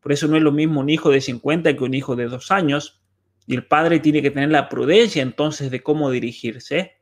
[0.00, 2.50] Por eso no es lo mismo un hijo de 50 que un hijo de dos
[2.50, 3.02] años.
[3.46, 6.97] Y el padre tiene que tener la prudencia entonces de cómo dirigirse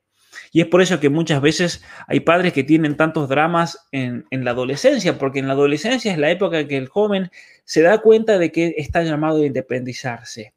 [0.57, 4.53] y es por eso que muchas veces hay padres que tienen tantos dramas en, la
[4.53, 7.31] adolescencia, porque en la adolescencia es la época en que el joven
[7.67, 10.55] se da cuenta de que está llamado a independizarse.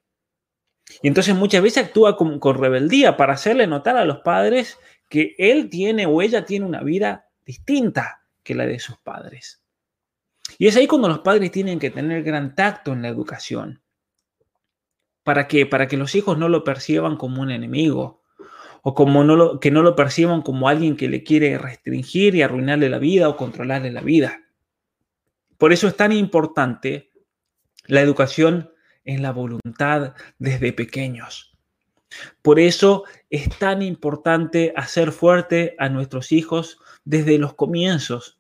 [1.02, 4.78] Y entonces muchas veces actúa con, rebeldía para hacerle notar a los padres
[5.10, 9.62] que él tiene o ella tiene una vida distinta que la de sus padres.
[10.58, 13.82] Y es ahí cuando los padres tienen que tener gran tacto en la educación.
[15.24, 15.66] ¿Para qué?
[15.66, 18.20] Para que los hijos no lo perciban como un enemigo,
[18.82, 22.42] o como no lo, que no lo perciban como alguien que le quiere restringir y
[22.42, 24.44] arruinarle la vida o controlarle la vida.
[25.58, 27.12] Por eso es tan importante
[27.86, 28.72] la educación
[29.04, 31.58] en la voluntad desde pequeños.
[32.42, 38.40] Por eso es tan importante hacer fuerte a nuestros hijos desde los comienzos.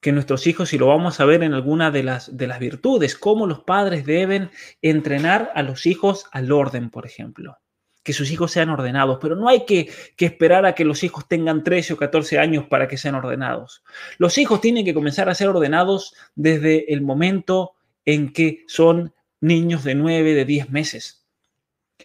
[0.00, 3.16] Que nuestros hijos, y lo vamos a ver en alguna de las, de las virtudes,
[3.16, 4.50] cómo los padres deben
[4.80, 7.58] entrenar a los hijos al orden, por ejemplo
[8.08, 11.62] que sus hijos sean ordenados, pero no hay que, esperar a que los hijos tengan
[11.62, 13.84] 13 o 14 años para que sean ordenados.
[14.16, 17.72] Los hijos tienen que comenzar a ser ordenados desde el momento
[18.06, 21.17] en que son niños de 9, de 10 meses.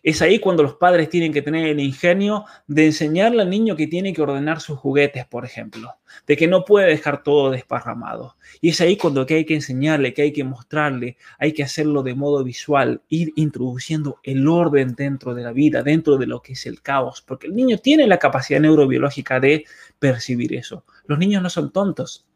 [0.03, 3.87] Es ahí cuando los padres tienen que tener el ingenio de enseñarle al niño que
[3.87, 5.93] tiene que ordenar sus juguetes, por ejemplo,
[6.27, 8.35] de que no puede dejar todo desparramado.
[8.59, 12.15] Y es ahí cuando hay que enseñarle, que hay que mostrarle, hay que hacerlo de
[12.15, 16.65] modo visual, ir introduciendo el orden dentro de la vida, dentro de lo que es
[16.65, 19.63] el caos, porque el niño tiene la capacidad neurobiológica de
[19.99, 20.85] percibir eso.
[21.05, 22.27] Los niños no son tontos.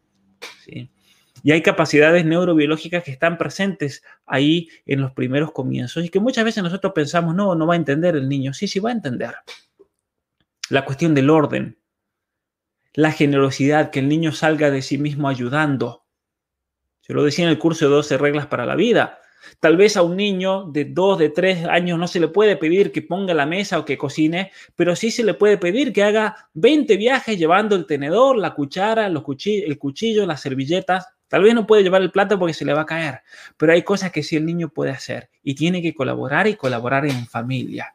[1.44, 6.46] Y hay capacidades neurobiológicas que están presentes ahí en los primeros comienzos y que muchas
[6.46, 8.54] veces nosotros pensamos, no, no va a entender el niño.
[8.54, 9.36] Sí, sí va a entender.
[10.70, 11.78] La cuestión del orden,
[12.94, 16.06] la generosidad, que el niño salga de sí mismo ayudando.
[17.08, 19.20] Yo lo decía en el curso de 12 reglas para la vida.
[19.60, 22.92] Tal vez a un niño de 2, de 3 años no se le puede pedir
[22.92, 26.50] que ponga la mesa o que cocine, pero sí se le puede pedir que haga
[26.54, 31.08] 20 viajes llevando el tenedor, la cuchara, el cuchillo, las servilletas.
[31.28, 33.22] Tal vez no puede llevar el plato porque se le va a caer,
[33.58, 37.06] pero hay cosas que sí el niño puede hacer y tiene que colaborar y colaborar
[37.06, 37.94] en familia.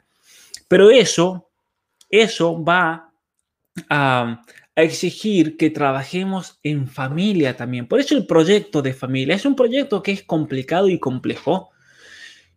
[0.68, 1.50] Pero eso,
[2.10, 3.10] eso va
[3.88, 4.42] a,
[4.76, 7.86] a exigir que trabajemos en familia también.
[7.86, 11.70] Por eso el proyecto de familia es un proyecto que es complicado y complejo.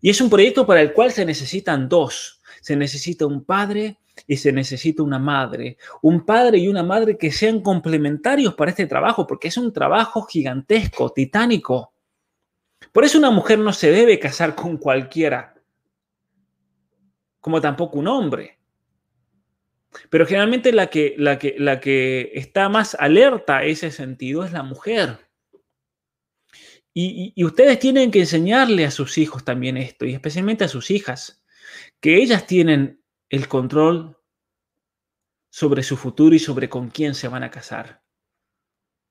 [0.02, 2.42] Y es un proyecto para el cual se necesitan dos.
[2.62, 3.98] Se necesita un padre
[4.28, 5.78] y se necesita una madre.
[6.02, 10.24] Un padre y una madre que sean complementarios para este trabajo, porque es un trabajo
[10.24, 11.94] gigantesco, titánico.
[12.92, 15.56] Por eso una mujer no se debe casar con cualquiera,
[17.40, 18.60] como tampoco un hombre.
[20.10, 24.52] Pero generalmente la que, la que, la que está más alerta a ese sentido es
[24.52, 25.20] la mujer.
[26.94, 30.92] Y, y, ustedes tienen que enseñarle a sus hijos también esto, y especialmente a sus
[30.92, 31.44] hijas,
[32.00, 34.18] que ellas tienen el control
[35.50, 38.04] sobre su futuro y sobre con quién se van a casar.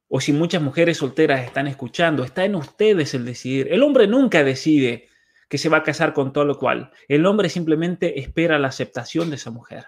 [0.08, 3.68] O si muchas mujeres solteras están escuchando, está en ustedes el decidir.
[3.72, 5.08] El hombre nunca decide
[5.48, 6.92] que se va a casar con todo lo cual.
[7.08, 9.86] El hombre simplemente espera la aceptación de esa mujer.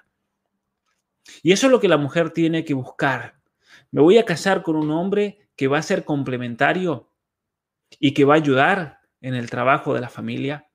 [1.43, 3.41] Y eso es lo que la mujer tiene que buscar.
[3.91, 7.11] Me voy a casar con un hombre que va a ser complementario
[7.99, 10.69] y que va a ayudar en el trabajo de la familia.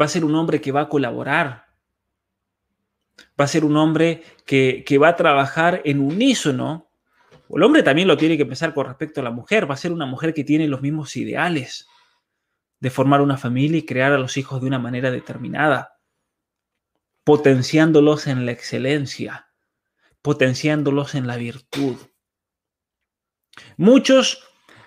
[0.00, 1.69] Va a ser un hombre que va a colaborar.
[3.40, 6.90] Va a ser un hombre que, va a trabajar en unísono.
[7.48, 9.70] El hombre también lo tiene que pensar con respecto a la mujer.
[9.70, 11.88] Va a ser una mujer que tiene los mismos ideales
[12.80, 16.00] de formar una familia y crear a los hijos de una manera determinada
[17.24, 19.48] potenciándolos en la excelencia,
[20.22, 21.96] potenciándolos en la virtud.
[23.76, 24.42] Muchos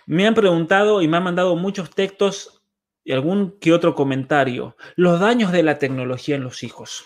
[0.06, 2.62] me han preguntado y me han mandado muchos textos
[3.04, 7.06] y algún que otro comentario, los daños de la tecnología en los hijos.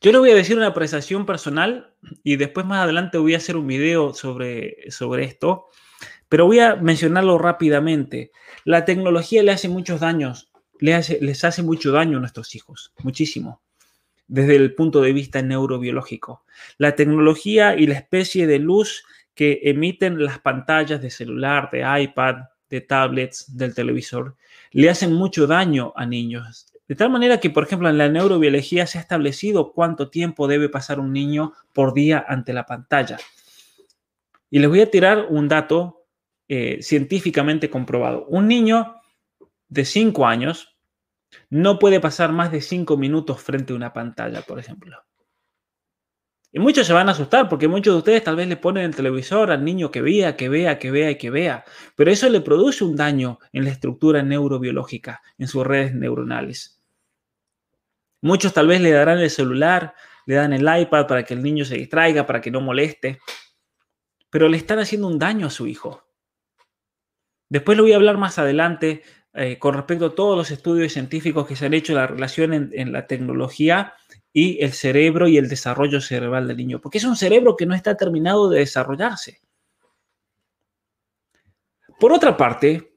[0.00, 3.56] Yo le voy a decir una apreciación personal y después más adelante voy a hacer
[3.56, 5.66] un video sobre, sobre esto,
[6.28, 8.32] pero voy a mencionarlo rápidamente.
[8.64, 10.48] La tecnología le hace muchos daños
[10.80, 13.60] les hace, mucho daño a nuestros hijos, muchísimo,
[14.26, 16.44] desde el punto de vista neurobiológico.
[16.76, 22.36] La tecnología y la especie de luz que emiten las pantallas de celular, de iPad,
[22.70, 24.36] de tablets, del televisor,
[24.72, 26.66] le hacen mucho daño a niños.
[26.88, 30.70] De tal manera que, por ejemplo, en la neurobiología se ha establecido cuánto tiempo debe
[30.70, 33.18] pasar un niño por día ante la pantalla.
[34.50, 36.06] Y les voy a tirar un dato
[36.48, 38.24] eh, científicamente comprobado.
[38.28, 38.94] Un niño
[39.68, 40.78] de 5 años
[41.50, 44.96] no puede pasar más de 5 minutos frente a una pantalla, por ejemplo.
[46.50, 48.96] Y muchos se van a asustar porque muchos de ustedes tal vez le ponen el
[48.96, 51.64] televisor al niño que vea, que vea, que vea y que vea.
[51.94, 56.77] Pero eso le produce un daño en la estructura neurobiológica, en sus redes neuronales.
[58.20, 59.94] Muchos tal vez le darán el celular,
[60.26, 63.20] le dan el iPad para que el niño se distraiga, para que no moleste.
[64.30, 66.04] Pero le están haciendo un daño a su hijo.
[67.48, 69.02] Después lo voy a hablar más adelante
[69.34, 72.92] eh, con respecto a todos los estudios científicos que se han hecho la relación en,
[72.92, 73.94] la tecnología
[74.32, 77.74] y el cerebro y el desarrollo cerebral del niño, porque es un cerebro que no
[77.74, 79.40] está terminado de desarrollarse.
[81.98, 82.96] Por otra parte,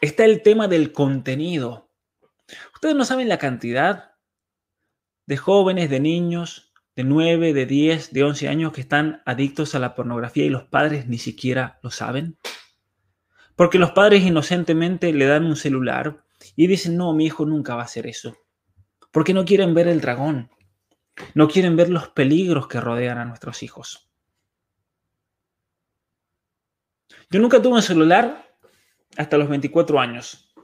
[0.00, 1.85] está el tema del contenido.
[2.94, 4.12] No saben la cantidad
[5.26, 9.78] de jóvenes, de niños, de 9, de 10, de 11 años que están adictos a
[9.78, 12.38] la pornografía y los padres ni siquiera lo saben.
[13.54, 16.24] Porque los padres inocentemente le dan un celular
[16.54, 18.36] y dicen, no, mi hijo nunca va a hacer eso.
[19.10, 20.50] Porque no quieren ver el dragón.
[21.34, 24.10] No quieren ver los peligros que rodean a nuestros hijos.
[27.30, 28.56] Yo nunca tuve un celular
[29.16, 30.54] hasta los 24 años.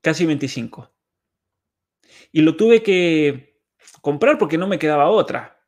[0.00, 0.95] Casi 25.
[2.32, 3.60] Y lo tuve que
[4.00, 5.60] comprar porque no me quedaba otra.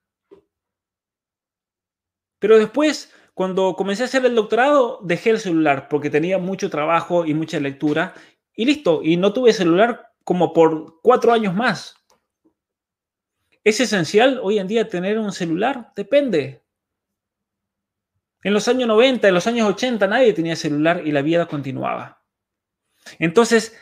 [2.39, 7.25] Pero después cuando comencé a hacer el doctorado, dejé el celular porque tenía mucho trabajo
[7.25, 8.13] y mucha lectura
[8.53, 11.95] y listo, y no tuve celular como por cuatro años más.
[13.63, 15.93] ¿Es esencial hoy en día tener un celular?
[15.95, 16.65] Depende.
[18.43, 22.25] En los años 90, en los años 80 nadie tenía celular y la vida continuaba.
[23.21, 23.79] Entonces,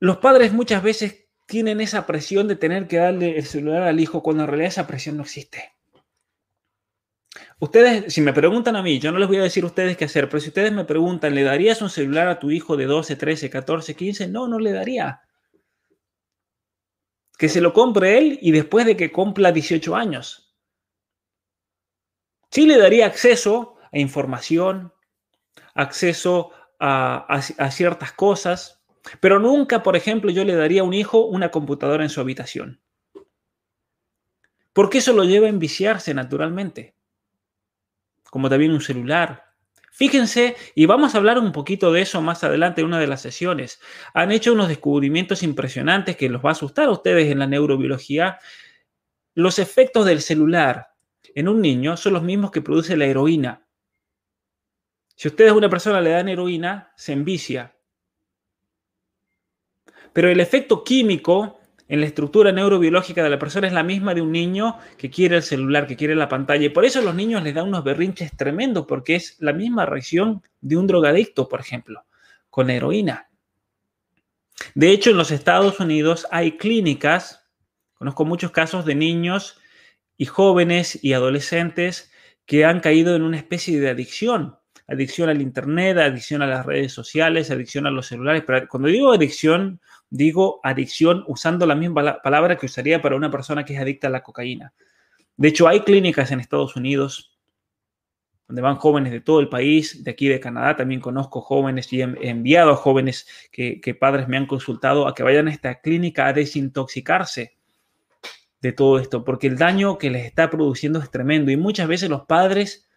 [0.00, 4.22] los padres muchas veces tienen esa presión de tener que darle el celular al hijo
[4.22, 5.72] cuando en realidad esa presión no existe.
[7.58, 10.04] Ustedes, si me preguntan a mí, yo no les voy a decir a ustedes qué
[10.04, 13.16] hacer, pero si ustedes me preguntan, ¿le darías un celular a tu hijo de 12,
[13.16, 14.28] 13, 14, 15?
[14.28, 15.22] No, no le daría.
[17.36, 20.54] Que se lo compre él y después de que cumpla 18 años.
[22.50, 24.92] Sí le daría acceso a información,
[25.74, 28.77] acceso a, a ciertas cosas,
[29.20, 32.80] pero nunca, por ejemplo, yo le daría a un hijo una computadora en su habitación.
[34.72, 36.98] Porque eso lo lleva a enviciarse naturalmente
[38.30, 39.44] como también un celular.
[39.90, 43.20] Fíjense, y vamos a hablar un poquito de eso más adelante en una de las
[43.20, 43.80] sesiones.
[44.14, 48.38] Han hecho unos descubrimientos impresionantes que los va a asustar a ustedes en la neurobiología.
[49.34, 50.88] Los efectos del celular
[51.34, 53.66] en un niño son los mismos que produce la heroína.
[55.16, 57.74] Si ustedes a una persona le dan heroína, se envicia.
[60.18, 64.20] Pero el efecto químico en la estructura neurobiológica de la persona es la misma de
[64.20, 66.66] un niño que quiere el celular, que quiere la pantalla.
[66.66, 69.86] Y por eso a los niños les da unos berrinches tremendos, porque es la misma
[69.86, 72.04] reacción de un drogadicto, por ejemplo,
[72.50, 73.30] con heroína.
[74.74, 77.48] De hecho, en los Estados Unidos hay clínicas,
[77.94, 79.60] conozco muchos casos de niños
[80.16, 82.10] y jóvenes y adolescentes
[82.44, 84.56] que han caído en una especie de adicción.
[84.90, 88.42] Adicción al Internet, adicción a las redes sociales, adicción a los celulares.
[88.46, 89.80] Pero cuando digo adicción,
[90.10, 94.10] digo adicción usando la misma palabra que usaría para una persona que es adicta a
[94.10, 94.72] la cocaína.
[95.36, 97.38] De hecho, hay clínicas en Estados Unidos
[98.48, 102.00] donde van jóvenes de todo el país, de aquí de Canadá también conozco jóvenes y
[102.00, 105.80] he enviado a jóvenes que, que padres me han consultado a que vayan a esta
[105.80, 107.58] clínica a desintoxicarse
[108.62, 112.08] de todo esto, porque el daño que les está produciendo es tremendo y muchas veces
[112.08, 112.88] los padres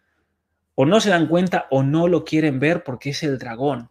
[0.76, 3.90] o no se dan cuenta o no lo quieren ver porque es el dragón.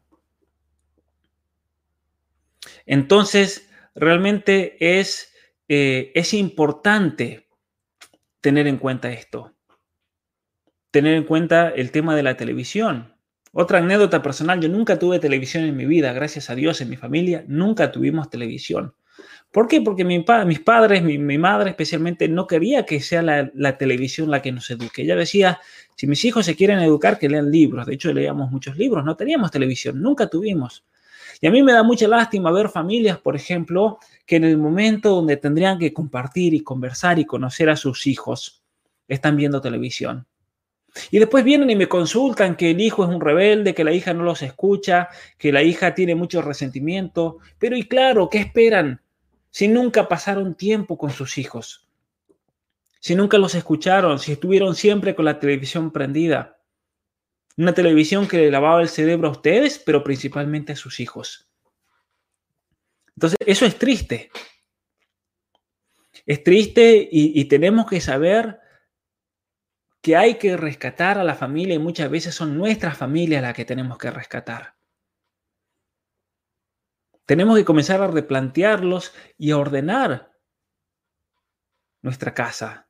[2.86, 5.32] Entonces, realmente es,
[5.68, 7.48] eh, es importante
[8.40, 9.54] tener en cuenta esto.
[10.90, 13.14] Tener en cuenta el tema de la televisión.
[13.52, 16.96] Otra anécdota personal, yo nunca tuve televisión en mi vida, gracias a Dios, en mi
[16.96, 18.94] familia, nunca tuvimos televisión.
[19.50, 19.80] ¿Por qué?
[19.80, 24.52] Porque mis padres, mi, madre especialmente, no quería que sea la, la, televisión la que
[24.52, 25.02] nos eduque.
[25.02, 25.58] Ella decía,
[25.96, 27.86] si mis hijos se quieren educar, que lean libros.
[27.86, 30.84] De hecho, leíamos muchos libros, no teníamos televisión, nunca tuvimos.
[31.40, 35.10] Y a mí me da mucha lástima ver familias, por ejemplo, que en el momento
[35.10, 38.62] donde tendrían que compartir y conversar y conocer a sus hijos,
[39.08, 40.26] están viendo televisión.
[41.10, 44.12] Y después vienen y me consultan que el hijo es un rebelde, que la hija
[44.12, 47.38] no los escucha, que la hija tiene mucho resentimiento.
[47.58, 49.00] Pero y claro, ¿qué esperan
[49.50, 51.88] si nunca pasaron tiempo con sus hijos?
[52.98, 56.59] Si nunca los escucharon, si estuvieron siempre con la televisión prendida.
[57.60, 61.46] Una televisión que le lavaba el cerebro a ustedes, pero principalmente a sus hijos.
[63.14, 64.30] Entonces, eso es triste.
[66.24, 68.60] Es triste y, tenemos que saber
[70.00, 73.66] que hay que rescatar a la familia y muchas veces son nuestras familias las que
[73.66, 74.76] tenemos que rescatar.
[77.26, 80.32] Tenemos que comenzar a replantearlos y a ordenar
[82.00, 82.89] nuestra casa,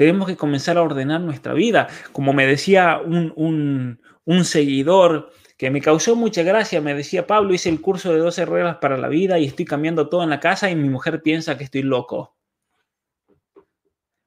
[0.00, 1.88] tenemos que comenzar a ordenar nuestra vida.
[2.12, 3.98] Como me decía un,
[4.44, 8.76] seguidor que me causó mucha gracia, me decía, Pablo, hice el curso de 12 reglas
[8.78, 11.64] para la vida y estoy cambiando todo en la casa y mi mujer piensa que
[11.64, 12.34] estoy loco.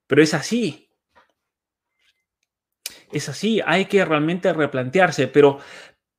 [0.06, 0.92] Pero es así.
[3.12, 5.58] Es así, hay que realmente replantearse, pero,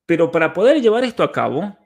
[0.04, 1.78] pero para poder llevar esto a cabo,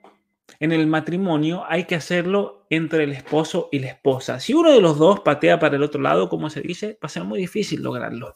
[0.59, 4.39] en el matrimonio hay que hacerlo entre el esposo y la esposa.
[4.39, 7.09] Si uno de los dos patea para el otro lado, como se dice, va a
[7.09, 8.33] ser muy difícil lograrlo.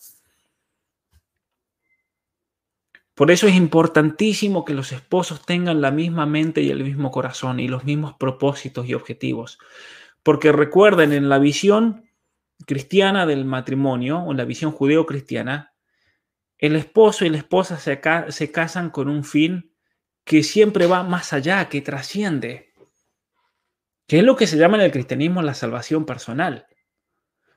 [3.14, 7.60] Por eso es importantísimo que los esposos tengan la misma mente y el mismo corazón
[7.60, 9.60] y los mismos propósitos y objetivos.
[10.24, 12.10] Porque recuerden, en la visión
[12.66, 15.74] cristiana del matrimonio, o en la visión judeo-cristiana,
[16.58, 19.73] el esposo y la esposa se, se casan con un fin
[20.24, 22.74] que siempre va más allá, que trasciende,
[24.08, 26.68] que es lo que se llama en el cristianismo la salvación personal.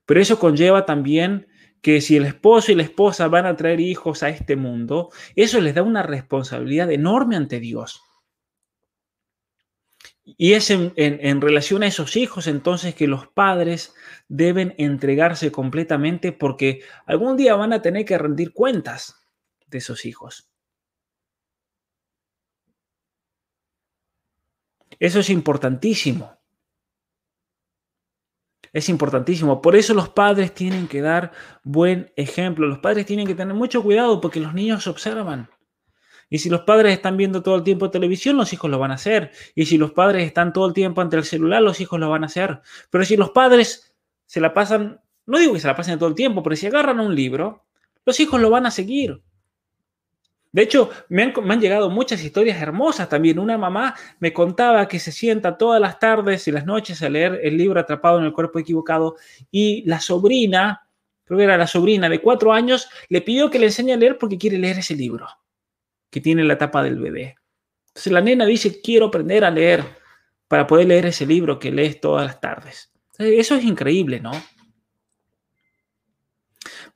[0.04, 1.48] Pero eso conlleva también
[1.82, 5.60] que si el esposo y la esposa van a traer hijos a este mundo, eso
[5.60, 8.02] les da una responsabilidad enorme ante Dios.
[10.24, 13.94] Y es en, en, relación a esos hijos entonces que los padres
[14.26, 19.22] deben entregarse completamente porque algún día van a tener que rendir cuentas
[19.68, 20.50] de esos hijos.
[24.99, 26.36] Eso es importantísimo.
[28.72, 29.62] Es importantísimo.
[29.62, 31.32] Por eso los padres tienen que dar
[31.64, 32.66] buen ejemplo.
[32.66, 35.49] Los padres tienen que tener mucho cuidado porque los niños observan.
[36.28, 38.94] Y si los padres están viendo todo el tiempo televisión, los hijos lo van a
[38.94, 39.30] hacer.
[39.55, 42.24] Y si los padres están todo el tiempo ante el celular, los hijos lo van
[42.24, 42.61] a hacer.
[42.90, 43.94] Pero si los padres
[44.26, 47.01] se la pasan, no digo que se la pasen todo el tiempo, pero si agarran
[47.01, 47.64] un libro,
[48.07, 49.22] Los hijos lo van a seguir.
[50.53, 53.38] De hecho, me han, llegado muchas historias hermosas también.
[53.38, 57.40] Una mamá me contaba que se sienta todas las tardes y las noches a leer
[57.42, 59.16] el libro Atrapado en el cuerpo equivocado
[59.51, 60.88] y la sobrina,
[61.24, 64.16] creo que era la sobrina de cuatro años, le pidió que le enseñe a leer
[64.18, 65.26] porque quiere leer ese libro
[66.11, 67.36] que tiene la tapa del bebé.
[67.88, 69.84] Entonces la nena dice, quiero aprender a leer
[70.49, 72.92] para poder leer ese libro que lees todas las tardes.
[73.18, 74.32] Eso es increíble, ¿no?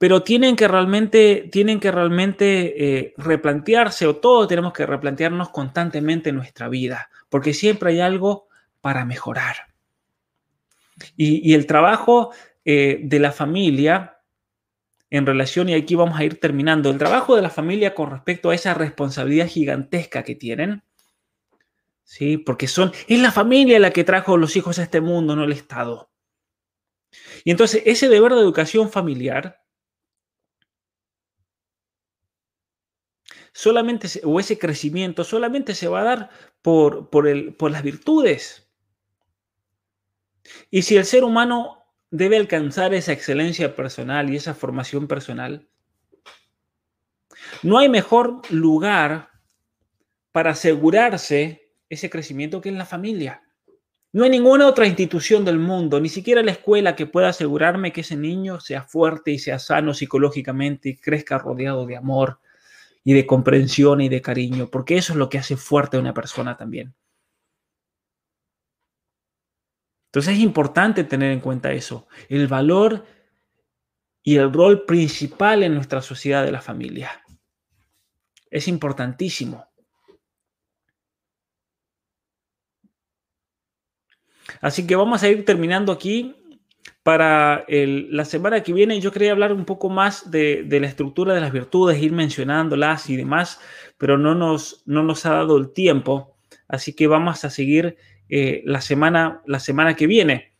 [0.00, 6.32] Pero tienen que realmente, tienen que realmente eh, replantearse o todos tenemos que replantearnos constantemente
[6.32, 8.48] nuestra vida, porque siempre hay algo
[8.80, 9.56] para mejorar.
[11.18, 12.32] Y, el trabajo
[12.64, 14.22] eh, de la familia
[15.10, 18.48] en relación, y aquí vamos a ir terminando, el trabajo de la familia con respecto
[18.48, 20.82] a esa responsabilidad gigantesca que tienen,
[22.04, 22.38] ¿sí?
[22.38, 25.52] Porque son, es la familia la que trajo los hijos a este mundo, no el
[25.52, 26.10] Estado.
[27.44, 29.59] Y entonces ese deber de educación familiar
[33.52, 36.30] solamente, o ese crecimiento solamente se va a dar
[36.62, 38.68] por, por, el, por las virtudes.
[40.70, 45.68] Y si el ser humano debe alcanzar esa excelencia personal y esa formación personal,
[47.62, 49.30] no hay mejor lugar
[50.32, 53.42] para asegurarse ese crecimiento que en la familia.
[54.12, 58.00] No hay ninguna otra institución del mundo, ni siquiera la escuela que pueda asegurarme que
[58.00, 62.40] ese niño sea fuerte y sea sano psicológicamente y crezca rodeado de amor,
[63.04, 66.14] y de comprensión y de cariño, porque eso es lo que hace fuerte a una
[66.14, 66.94] persona también.
[70.06, 73.06] Entonces es importante tener en cuenta eso, el valor
[74.22, 77.24] y el rol principal en nuestra sociedad de la familia.
[78.50, 79.66] Es importantísimo.
[84.60, 86.39] Así que vamos a ir terminando aquí
[87.10, 91.40] para la semana que viene yo quería hablar un poco más de, la estructura de
[91.40, 93.60] las virtudes, ir mencionándolas y demás,
[93.98, 96.36] pero no nos, no nos ha dado el tiempo,
[96.68, 97.96] así que vamos a seguir
[98.28, 100.54] eh, la, semana, la semana que viene.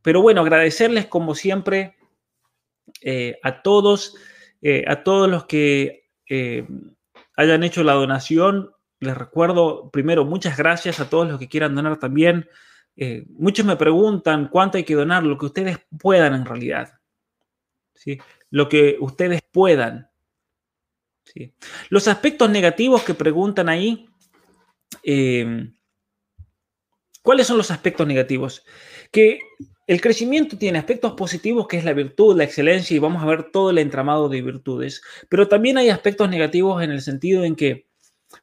[0.00, 1.96] Pero bueno, agradecerles como siempre
[3.02, 4.14] eh, a todos,
[4.62, 6.04] eh, a todos los que
[7.34, 8.70] hayan hecho la donación.
[9.00, 12.48] Les recuerdo primero, muchas gracias a todos los que quieran donar también.
[13.00, 16.94] Eh, muchos me preguntan cuánto hay que donar, lo que ustedes puedan en realidad.
[17.94, 18.18] ¿sí?
[18.50, 20.10] Lo que ustedes puedan.
[21.22, 21.54] ¿sí?
[21.90, 24.08] Los aspectos negativos que preguntan ahí,
[25.04, 25.72] em,
[27.22, 28.64] ¿cuáles son los aspectos negativos?
[29.12, 29.38] Que
[29.86, 33.52] el crecimiento tiene aspectos positivos, que es la virtud, la excelencia, y vamos a ver
[33.52, 37.86] todo el entramado de virtudes, pero también hay aspectos negativos en el sentido en que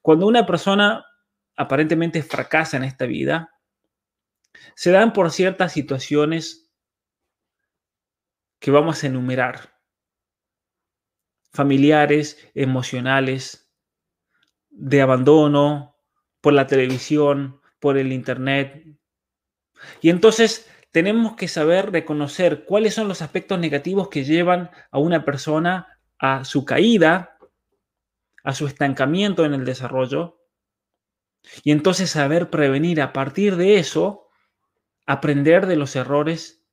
[0.02, 1.06] cuando una persona
[1.58, 3.55] aparentemente fracasa en esta vida,
[4.76, 6.72] se dan por ciertas situaciones
[8.60, 9.78] que vamos a enumerar.
[11.52, 13.72] Familiares, emocionales,
[14.70, 15.96] de abandono,
[16.42, 18.86] por la televisión, por el Internet.
[20.02, 25.26] Y entonces tenemos que saber reconocer cuáles son los aspectos negativos que llevan a una
[25.26, 27.38] persona a su caída,
[28.44, 30.40] a su estancamiento en el desarrollo,
[31.64, 34.25] y entonces saber prevenir a partir de eso
[35.06, 36.66] aprender de los errores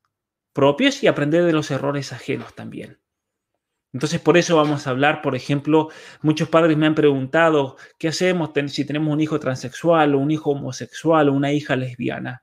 [0.53, 3.01] propios y aprender de los errores ajenos también.
[3.93, 5.89] Entonces, por eso vamos a hablar, por ejemplo,
[6.23, 10.51] muchos padres me han preguntado, ¿qué hacemos si tenemos un hijo transexual o un hijo
[10.51, 12.43] homosexual o una hija lesbiana?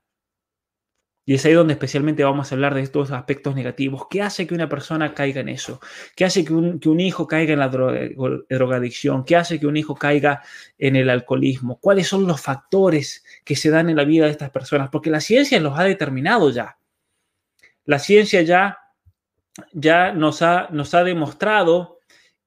[1.26, 4.08] Y es ahí donde especialmente vamos a hablar de estos aspectos negativos.
[4.10, 5.80] ¿Qué hace que una persona caiga en eso?
[6.16, 9.24] ¿Qué hace que un, hijo caiga en la drogadicción?
[9.26, 10.42] ¿Qué hace que un hijo caiga
[10.80, 11.78] en el alcoholismo?
[11.80, 14.90] ¿Cuáles son los factores que se dan en la vida de estas personas?
[14.90, 16.80] Porque la ciencia los ha determinado ya.
[17.86, 18.80] La ciencia ya,
[19.72, 22.00] ya nos, ha, nos ha demostrado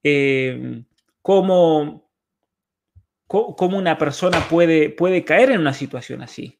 [0.02, 0.82] eh,
[1.20, 2.10] cómo,
[3.28, 6.58] cómo, una persona puede, puede caer en una situación así.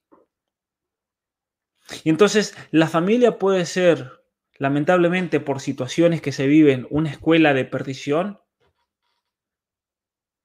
[2.05, 4.23] Y entonces la familia puede ser,
[4.59, 8.41] lamentablemente por situaciones que se viven, una escuela de perdición,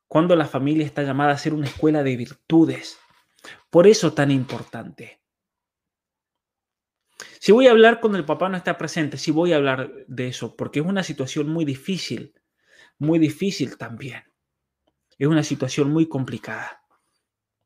[0.08, 2.98] cuando la familia está llamada a ser una escuela de virtudes.
[3.70, 5.22] Por eso tan importante.
[7.40, 10.28] Si voy a hablar cuando el papá no está presente, si voy a hablar de
[10.28, 12.34] eso, porque es una situación muy difícil,
[12.98, 14.24] muy difícil también.
[15.18, 16.87] Es una situación muy complicada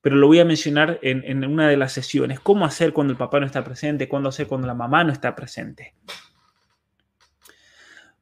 [0.01, 2.39] pero lo voy a mencionar en, una de las sesiones.
[2.39, 4.09] ¿Cómo hacer cuando el papá no está presente?
[4.09, 5.95] ¿Cuándo hacer cuando la mamá no está presente?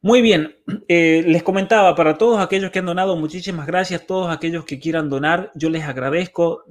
[0.02, 0.56] Muy bien,
[0.88, 4.06] eh, les comentaba, para todos aquellos que han donado, muchísimas gracias.
[4.06, 6.66] Todos aquellos que quieran donar, yo les agradezco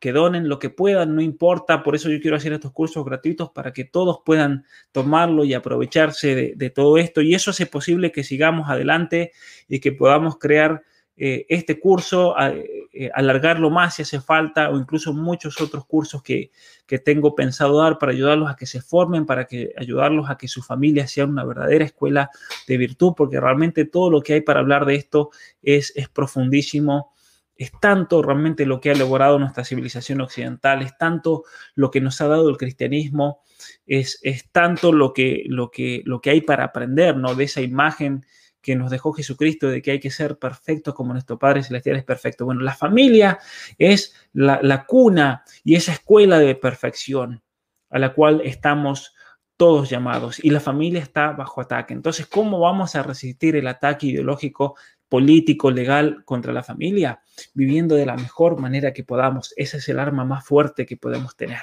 [0.00, 3.50] que donen lo que puedan, no importa, por eso yo quiero hacer estos cursos gratuitos
[3.50, 8.24] para que todos puedan tomarlo y aprovecharse de, todo esto y eso hace posible que
[8.24, 9.32] sigamos adelante
[9.68, 10.82] y que podamos crear
[11.22, 16.50] eh, este curso, eh, alargarlo más si hace falta o incluso muchos otros cursos que,
[16.86, 20.48] que, tengo pensado dar para ayudarlos a que se formen, para que ayudarlos a que
[20.48, 22.30] su familia sea una verdadera escuela
[22.66, 25.28] de virtud, porque realmente todo lo que hay para hablar de esto
[25.62, 27.12] es, es profundísimo
[27.54, 31.44] es tanto realmente lo que ha elaborado nuestra civilización occidental, es tanto
[31.74, 33.42] lo que nos ha dado el cristianismo,
[33.86, 37.34] es, es tanto lo que, lo, que, lo que hay para aprender, ¿no?
[37.34, 38.24] De esa imagen
[38.60, 42.04] que nos dejó Jesucristo de que hay que ser perfectos como nuestro Padre Celestial es
[42.04, 42.44] perfecto.
[42.44, 43.38] Bueno, la familia
[43.78, 47.42] es la, la cuna y esa escuela de perfección
[47.90, 49.14] a la cual estamos
[49.56, 51.92] todos llamados y la familia está bajo ataque.
[51.92, 54.76] Entonces, ¿cómo vamos a resistir el ataque ideológico
[55.10, 57.20] político, legal contra la familia,
[57.52, 59.52] viviendo de la mejor manera que podamos.
[59.56, 61.60] Ese es el arma más fuerte que podemos tener.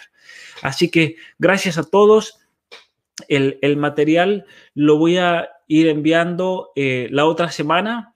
[0.61, 2.39] Así que gracias a todos.
[3.27, 8.13] El, material lo voy a ir enviando eh, la otra semana.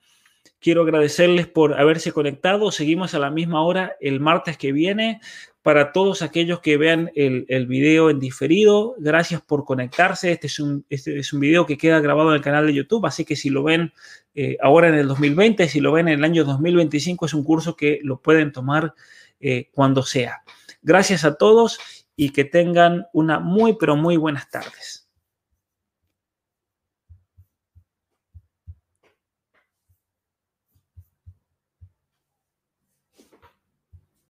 [0.60, 2.70] Quiero agradecerles por haberse conectado.
[2.70, 5.20] Seguimos a la misma hora el martes que viene
[5.62, 8.94] para todos aquellos que vean el, video en diferido.
[8.98, 10.32] Gracias por conectarse.
[10.32, 13.06] Este es, un, este es un video que queda grabado en el canal de YouTube,
[13.06, 13.92] así que si lo ven
[14.34, 17.76] eh, ahora en el 2020, si lo ven en el año 2025, es un curso
[17.76, 18.94] que lo pueden tomar
[19.40, 20.42] eh, cuando sea.
[20.82, 25.01] Gracias a todos y que tengan una muy, pero muy buenas tardes.